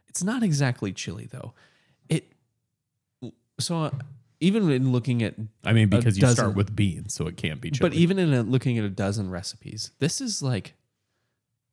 [0.08, 1.54] It's not exactly chili though.
[2.10, 2.32] It
[3.60, 3.92] so uh,
[4.40, 7.60] even in looking at I mean, because you dozen- start with beans, so it can't
[7.62, 7.90] be chili.
[7.90, 10.74] but even in a, looking at a dozen recipes, this is like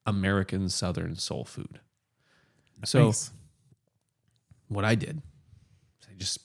[0.06, 1.80] American Southern soul food.
[2.84, 3.12] So
[4.68, 5.22] what I did,
[6.10, 6.38] I just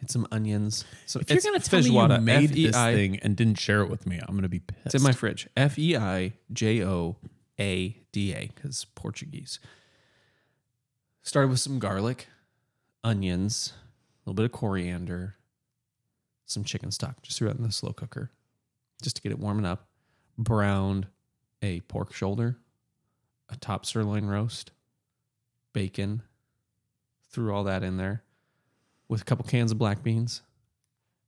[0.00, 0.84] hit some onions.
[1.06, 4.06] So if you're gonna tell me you made this thing and didn't share it with
[4.06, 4.86] me, I'm gonna be pissed.
[4.86, 5.48] It's in my fridge.
[5.56, 7.16] F E I J O
[7.58, 9.58] A D A because Portuguese.
[11.22, 12.28] Started with some garlic,
[13.04, 15.36] onions, a little bit of coriander,
[16.46, 17.20] some chicken stock.
[17.22, 18.30] Just threw it in the slow cooker,
[19.02, 19.88] just to get it warming up.
[20.38, 21.08] Browned
[21.60, 22.56] a pork shoulder,
[23.48, 24.70] a top sirloin roast,
[25.72, 26.22] bacon.
[27.30, 28.22] Threw all that in there,
[29.08, 30.42] with a couple cans of black beans,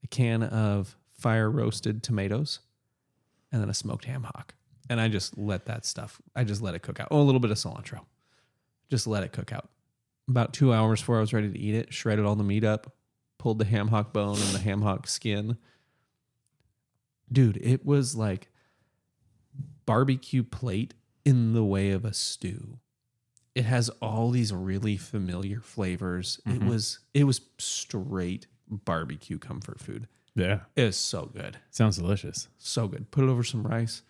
[0.05, 2.61] a can of fire roasted tomatoes
[3.53, 4.55] and then a smoked ham hock.
[4.89, 7.09] And I just let that stuff, I just let it cook out.
[7.11, 8.01] Oh, a little bit of cilantro.
[8.91, 9.69] Just let it cook out.
[10.29, 12.93] About two hours before I was ready to eat it, shredded all the meat up,
[13.39, 15.57] pulled the ham hock bone and the ham hock skin.
[17.31, 18.49] Dude, it was like
[19.87, 22.79] barbecue plate in the way of a stew.
[23.55, 26.41] It has all these really familiar flavors.
[26.47, 26.69] It Mhm.
[26.69, 30.07] was it was straight barbecue comfort food.
[30.37, 31.59] yeah, It was so good.
[31.71, 32.49] sounds delicious.
[32.59, 33.11] So good.
[33.11, 34.03] Put it over some rice.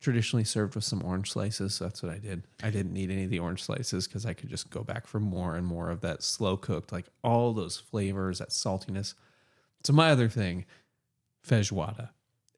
[0.00, 1.74] Traditionally served with some orange slices.
[1.76, 2.46] So that's what I did.
[2.62, 5.18] I didn't need any of the orange slices because I could just go back for
[5.18, 9.14] more and more of that slow cooked, like all those flavors, that saltiness.
[9.84, 10.66] So my other thing,
[11.42, 12.10] feijoada,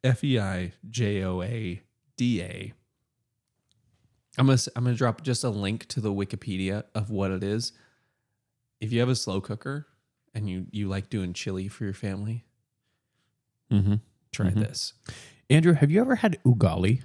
[0.02, 1.82] F E I J O A
[2.16, 2.72] D A.
[4.38, 7.72] I'm gonna I'm gonna drop just a link to the Wikipedia of what it is.
[8.80, 9.86] If you have a slow cooker
[10.34, 12.44] and you you like doing chili for your family,
[13.70, 13.94] Mm-hmm.
[14.32, 14.54] try Mhm.
[14.60, 14.92] this.
[15.50, 17.02] Andrew, have you ever had ugali?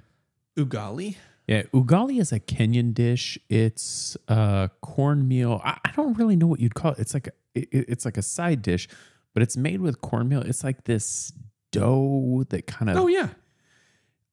[0.56, 1.16] Ugali.
[1.48, 3.36] Yeah, ugali is a Kenyan dish.
[3.48, 5.60] It's uh, cornmeal.
[5.64, 6.98] I, I don't really know what you'd call it.
[7.00, 8.88] It's like a, it, it's like a side dish,
[9.34, 10.42] but it's made with cornmeal.
[10.42, 11.32] It's like this
[11.72, 13.30] dough that kind of Oh yeah,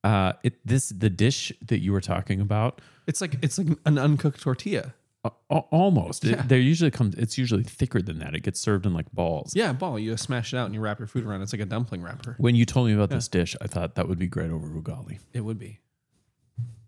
[0.03, 2.81] uh, it this the dish that you were talking about.
[3.07, 4.93] it's like it's like an uncooked tortilla.
[5.25, 6.23] Uh, al- almost.
[6.23, 6.43] It- Yeah.
[6.43, 7.13] there usually comes.
[7.15, 8.33] It's usually thicker than that.
[8.35, 9.53] It gets served in like balls.
[9.55, 9.99] Yeah, ball.
[9.99, 11.41] You smash it out and you wrap your food around.
[11.41, 12.35] It's like a dumpling wrapper.
[12.37, 15.19] When you told me about this dish, I thought that would be great over rugali.
[15.33, 15.79] It would be.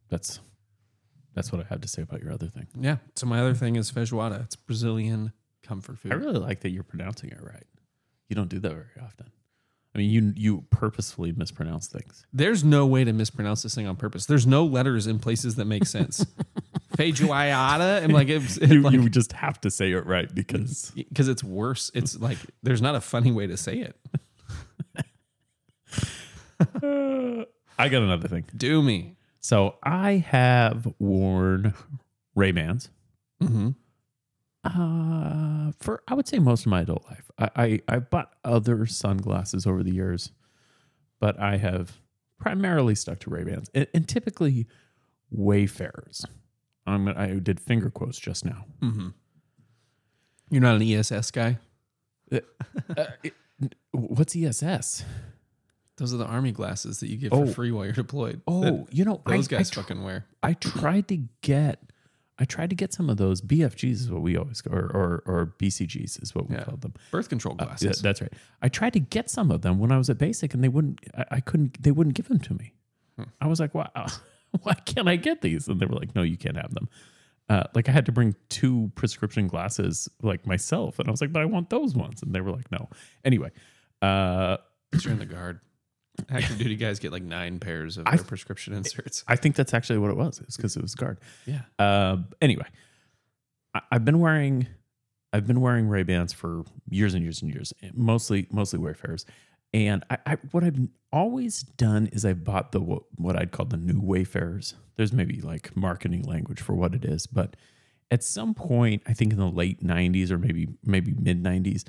[0.09, 0.39] That's
[1.34, 2.68] that's what I have to say about your other thing.
[2.80, 2.97] Yeah.
[3.16, 4.43] So my other thing is feijoada.
[4.43, 5.34] It's Brazilian
[5.64, 6.12] comfort food.
[6.14, 7.64] I really like that you're pronouncing it right.
[8.30, 9.32] You don't do that very often.
[9.94, 12.26] I mean, you you purposefully mispronounce things.
[12.32, 14.26] There's no way to mispronounce this thing on purpose.
[14.26, 16.26] There's no letters in places that make sense.
[16.98, 18.04] feijoada.
[18.04, 21.28] I'm like it's it's You, like you just have to say it right because because
[21.28, 21.92] it's worse.
[21.94, 23.96] It's like there's not a funny way to say it.
[27.78, 28.46] I got another thing.
[28.56, 29.18] Do me.
[29.39, 31.74] So I have worn
[32.36, 32.89] Ray Bans
[33.42, 33.70] Mm-hmm.
[34.64, 37.32] Uh, for I would say most of my adult life.
[37.38, 40.32] I, I I bought other sunglasses over the years,
[41.20, 41.97] but I have
[42.39, 44.68] primarily stuck to Ray Bans and, and typically
[45.32, 46.26] Wayfarers.
[46.88, 48.66] I'm gonna- I did finger quotes just now.
[48.82, 49.09] Mm-hmm.
[50.49, 51.57] You're not an ESS guy.
[52.32, 52.39] Uh,
[53.24, 53.34] it-
[53.91, 55.05] what's ESS?
[55.97, 57.45] Those are the army glasses that you get Oh.
[57.45, 58.41] for free while you're deployed.
[58.47, 60.26] Oh, That you know, those I, guys I, tr- fucking wear.
[60.41, 61.91] I tried to get,
[62.42, 65.56] I tried to get some of those BFGs is what we always or or, or
[65.60, 66.64] BCGs is what we Yeah.
[66.64, 66.94] called them.
[67.12, 67.86] Birth control Uh, glasses.
[67.86, 68.34] yeah, that's right.
[68.64, 71.00] I tried to get some of them when I was at basic, and they wouldn't.
[71.16, 71.82] I, I couldn't.
[71.84, 72.74] They wouldn't give them to me.
[73.18, 73.24] Hmm.
[73.39, 73.92] I was like, "Wow,
[74.64, 76.89] why can't I get these?" And they were like, "No, you can't have them."
[77.50, 81.32] Uh, like I had to bring two prescription glasses, like myself, and I was like,
[81.34, 82.89] "But I want those ones," and they were like, "No."
[83.24, 83.52] Anyway,
[84.02, 84.58] uh,
[85.04, 85.60] you're in the guard.
[86.30, 89.24] Active duty guys get like nine pairs of I- their prescription inserts.
[89.28, 90.39] I think that's actually what it was.
[90.39, 91.20] It's because it was guard.
[91.45, 91.62] Yeah.
[91.80, 92.66] Uh, anyway,
[93.74, 94.68] I, I've been wearing
[95.34, 99.26] I've been wearing Ray Bans for years and years and years, mostly mostly Wayfarers.
[99.74, 100.80] And I, I what I've
[101.14, 104.76] always done is I bought the what, what I'd call the new Wayfarers.
[104.97, 107.55] There's maybe like marketing language for what it is, but
[108.12, 111.86] at some point, I think in the late '90s or maybe maybe mid '90s,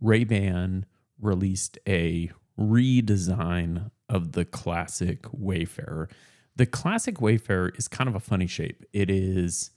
[0.00, 0.86] Ray Ban
[1.20, 6.08] released a redesign of the classic Wayfarer.
[6.56, 8.84] The classic Wayfarer is kind of a funny shape.
[8.92, 9.70] It is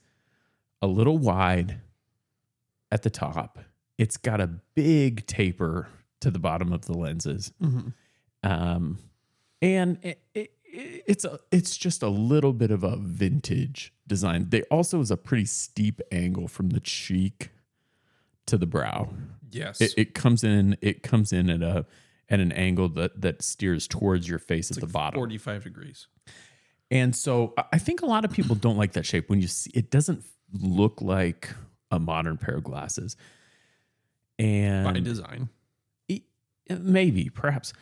[0.80, 1.80] a little wide
[2.90, 3.58] at the top.
[3.98, 5.88] It's got a big taper
[6.20, 7.52] to the bottom of the lenses.
[8.42, 8.98] Um,
[9.60, 14.46] and it, it, it's a, it's just a little bit of a vintage design.
[14.48, 17.50] They also is a pretty steep angle from the cheek
[18.46, 19.10] to the brow.
[19.50, 19.80] Yes.
[19.80, 21.86] It, it comes in it comes in at a
[22.32, 25.18] at an angle that that steers towards your face at the bottom.
[25.18, 26.08] 45 degrees.
[26.90, 29.70] And so I- think a lot of people don't like that shape when you see
[29.74, 31.50] it doesn't look like
[31.90, 33.16] a modern pair of glasses.
[34.38, 35.48] And By design.
[36.08, 36.22] E-
[36.68, 37.72] maybe perhaps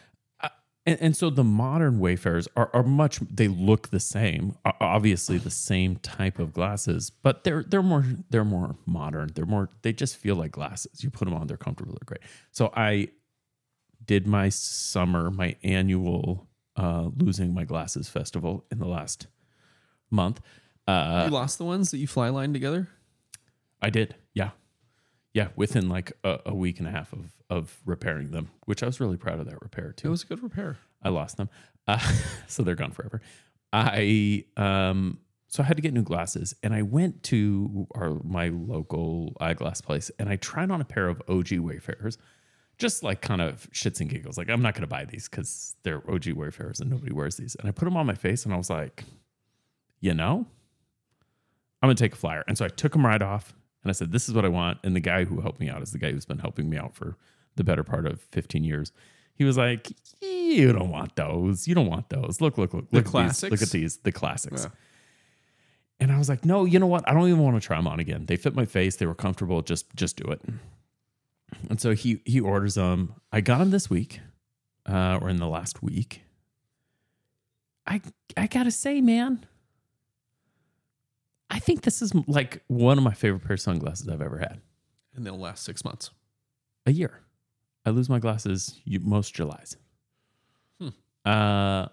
[0.40, 0.48] Uh,
[0.86, 5.50] and, and so the modern wayfarers are, are much they look the same obviously the
[5.50, 10.16] same type of glasses but they're they're more they're more modern they're more they just
[10.16, 12.22] feel like glasses you put them on they're comfortable they're great
[12.52, 13.06] so i
[14.04, 19.26] did my summer my annual uh losing my glasses festival in the last
[20.10, 20.40] month
[20.86, 22.88] uh you lost the ones that you fly line together?
[23.82, 24.14] I did.
[24.34, 24.50] Yeah.
[25.32, 25.48] Yeah.
[25.56, 29.00] Within like a, a week and a half of, of repairing them, which I was
[29.00, 30.08] really proud of that repair too.
[30.08, 30.78] It was a good repair.
[31.02, 31.48] I lost them.
[31.86, 31.98] Uh,
[32.46, 33.20] so they're gone forever.
[33.72, 38.48] I, um, so I had to get new glasses and I went to our, my
[38.48, 42.18] local eyeglass place and I tried on a pair of OG Wayfarers,
[42.80, 44.36] just like kind of shits and giggles.
[44.36, 47.54] Like I'm not going to buy these because they're OG Wayfarers and nobody wears these.
[47.54, 49.04] And I put them on my face and I was like,
[50.00, 50.46] you know,
[51.82, 52.44] I'm gonna take a flyer.
[52.48, 54.78] And so I took them right off and I said, This is what I want.
[54.82, 56.94] And the guy who helped me out is the guy who's been helping me out
[56.94, 57.16] for
[57.56, 58.92] the better part of 15 years.
[59.34, 61.66] He was like, You don't want those.
[61.66, 62.40] You don't want those.
[62.40, 62.90] Look, look, look.
[62.90, 63.50] The look At these.
[63.50, 64.64] Look at these, the classics.
[64.64, 64.70] Yeah.
[66.00, 67.08] And I was like, No, you know what?
[67.08, 68.26] I don't even want to try them on again.
[68.26, 68.96] They fit my face.
[68.96, 69.62] They were comfortable.
[69.62, 70.42] Just just do it.
[71.68, 73.14] And so he he orders them.
[73.32, 74.20] I got them this week,
[74.86, 76.22] uh, or in the last week.
[77.86, 78.00] I
[78.36, 79.44] I gotta say, man,
[81.50, 84.60] I think this is like one of my favorite pair of sunglasses I've ever had.
[85.14, 86.10] And they'll last six months.
[86.86, 87.20] A year.
[87.84, 89.76] I lose my glasses you, most Julys.
[90.80, 90.88] Hmm.
[91.24, 91.86] Uh,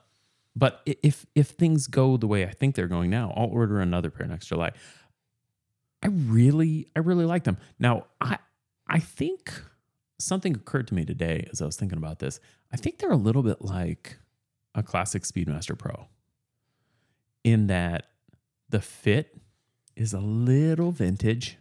[0.55, 4.09] but if if things go the way I think they're going now, I'll order another
[4.09, 4.71] pair next July.
[6.03, 7.57] I really I really like them.
[7.79, 8.37] Now I
[8.89, 9.63] I think
[10.19, 12.39] something occurred to me today as I was thinking about this.
[12.71, 14.17] I think they're a little bit like
[14.75, 16.07] a classic Speedmaster Pro
[17.43, 18.07] in that
[18.69, 19.37] the fit
[19.95, 21.57] is a little vintage.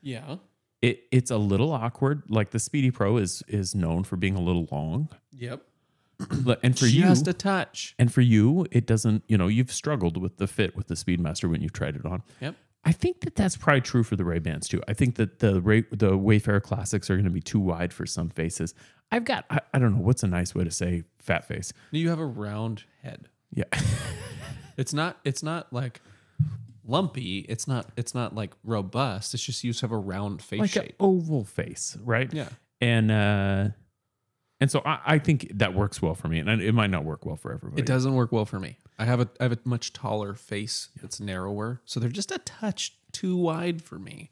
[0.00, 0.36] Yeah.
[0.82, 2.22] It it's a little awkward.
[2.28, 5.08] Like the Speedy Pro is is known for being a little long.
[5.32, 5.62] Yep.
[6.62, 7.94] And for you Just you a touch.
[7.98, 11.48] and for you, it doesn't, you know, you've struggled with the fit with the Speedmaster
[11.50, 12.22] when you've tried it on.
[12.42, 12.56] Yep.
[12.84, 14.82] I think that that's probably true for the Ray Bans too.
[14.88, 18.06] I think that the Ray, the Wayfarer Classics are going to be too wide for
[18.06, 18.74] some faces.
[19.12, 21.72] I've got, I, I don't know, what's a nice way to say fat face?
[21.90, 23.28] You have a round head.
[23.52, 23.64] Yeah.
[24.76, 26.00] It's not it's not like
[26.86, 27.40] lumpy.
[27.40, 29.34] It's not it's not like robust.
[29.34, 32.32] It's just you just have a round face like an oval face, right?
[32.32, 32.48] Yeah.
[32.80, 33.68] And, uh,
[34.60, 37.24] and so I, I think that works well for me, and it might not work
[37.26, 37.82] well for everybody.
[37.82, 38.78] It doesn't work well for me.
[38.98, 42.38] I have a I have a much taller face that's narrower, so they're just a
[42.38, 44.30] touch too wide for me.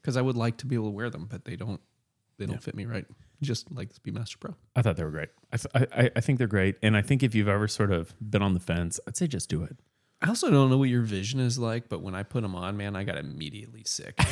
[0.00, 1.80] Because I would like to be able to wear them, but they don't
[2.38, 3.04] they don't fit me right.
[3.42, 4.54] Just like the Speedmaster Pro.
[4.74, 5.28] I thought they were great.
[5.52, 8.14] I, th- I, I think they're great, and I think if you've ever sort of
[8.20, 9.76] been on the fence, I'd say just do it.
[10.20, 12.76] I also don't know what your vision is like, but when I put them on,
[12.76, 14.18] man, I got immediately sick.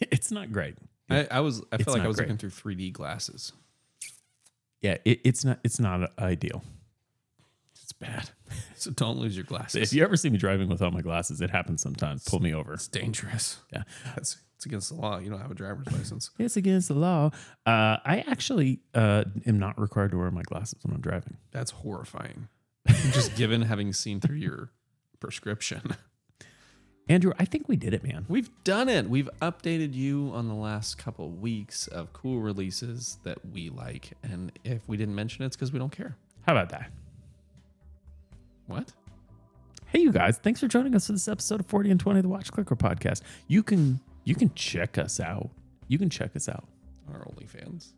[0.00, 0.76] It's not great.
[1.10, 2.28] I, I was I It's felt like I was great.
[2.28, 3.52] looking through 3D glasses.
[4.82, 5.58] Yeah, it, it's not.
[5.64, 6.62] It's not ideal.
[7.82, 8.30] It's bad.
[8.76, 9.82] So don't lose your glasses.
[9.82, 12.22] If you ever see me driving without my glasses, it happens sometimes.
[12.24, 12.74] Pull me over.
[12.74, 13.58] it's dangerous.
[13.72, 13.82] Yeah.
[14.14, 15.18] That's it's against the law.
[15.18, 16.30] You don't have a driver's license.
[16.38, 17.30] It's against the law.
[17.66, 21.38] Uh, I actually uh, am not required to wear my glasses when I'm driving.
[21.50, 22.46] That's horrifying.
[23.12, 24.70] Just given having seen through your
[25.20, 25.96] prescription.
[27.08, 28.26] Andrew, I think we did it, man.
[28.28, 29.08] We've done it.
[29.08, 34.12] We've updated you on the last couple of weeks of cool releases that we like.
[34.22, 36.16] And if we didn't mention it, it's because we don't care.
[36.46, 36.90] How about that?
[38.66, 38.92] What?
[39.86, 40.36] Hey, you guys!
[40.36, 43.22] Thanks for joining us for this episode of Forty and Twenty, the Watch Clicker podcast.
[43.46, 45.48] You can you can check us out.
[45.88, 46.68] You can check us out
[47.10, 47.92] Our OnlyFans.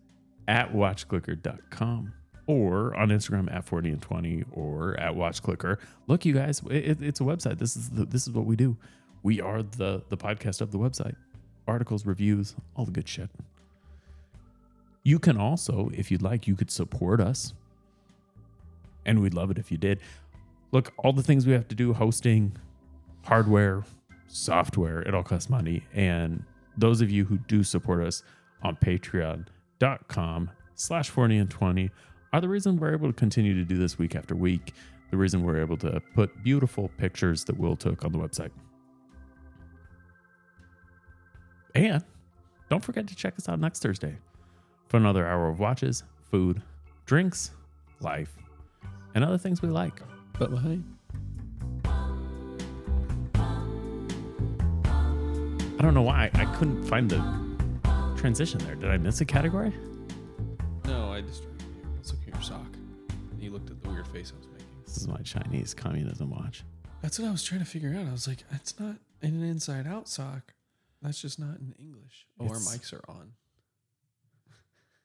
[0.47, 2.13] at watchclicker.com
[2.47, 5.79] or on Instagram at 40 and 20 or at watchclicker.
[6.07, 7.59] Look, you guys, it, it's a website.
[7.59, 8.77] This is the, this is what we do.
[9.23, 11.17] We are the the podcast of the website.
[11.67, 13.31] Articles, reviews, all the good shit.
[15.03, 17.55] You can also, if you'd like, you could support us.
[19.07, 20.01] And we'd love it if you did.
[20.73, 22.57] Look, all the things we have to do, hosting,
[23.25, 23.83] hardware,
[24.27, 25.85] software, it all costs money.
[25.95, 26.45] And
[26.77, 28.23] those of you who do support us
[28.63, 31.91] on patreon.com slash 40 and 20
[32.33, 34.75] are the reason we're able to continue to do this week after week.
[35.11, 38.51] The reason we're able to put beautiful pictures that Will took on the website.
[41.75, 42.03] And
[42.69, 44.17] don't forget to check us out next Thursday
[44.89, 46.63] for another hour of watches, food,
[47.07, 47.53] drinks,
[48.01, 48.37] life,
[49.15, 50.01] and other things we like.
[50.39, 50.85] But behind.
[55.79, 57.23] I don't know why I couldn't find the
[58.17, 58.75] transition there.
[58.75, 59.73] Did I miss a category?
[60.85, 61.83] No, I distracted you.
[61.95, 62.77] I was looking at your sock.
[63.33, 64.67] And you looked at the weird face I was making.
[64.85, 66.65] This is my Chinese communism watch.
[67.01, 68.07] That's what I was trying to figure out.
[68.07, 70.53] I was like, it's not an inside out sock.
[71.03, 72.27] That's just not in English.
[72.39, 73.33] Oh, our It's- mics are on.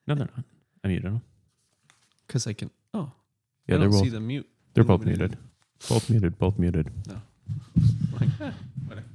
[0.08, 0.44] No, they're not.
[0.84, 1.22] I muted them.
[2.28, 2.70] Because I can.
[2.94, 3.12] Oh,
[3.68, 4.12] Yeah, I they're don't see both.
[4.14, 4.50] the mute.
[4.74, 5.32] They're both illuminated.
[5.32, 5.90] muted.
[5.90, 6.38] Both muted.
[6.38, 6.92] Both muted.
[8.20, 8.52] Like, eh,
[8.88, 9.08] whatever.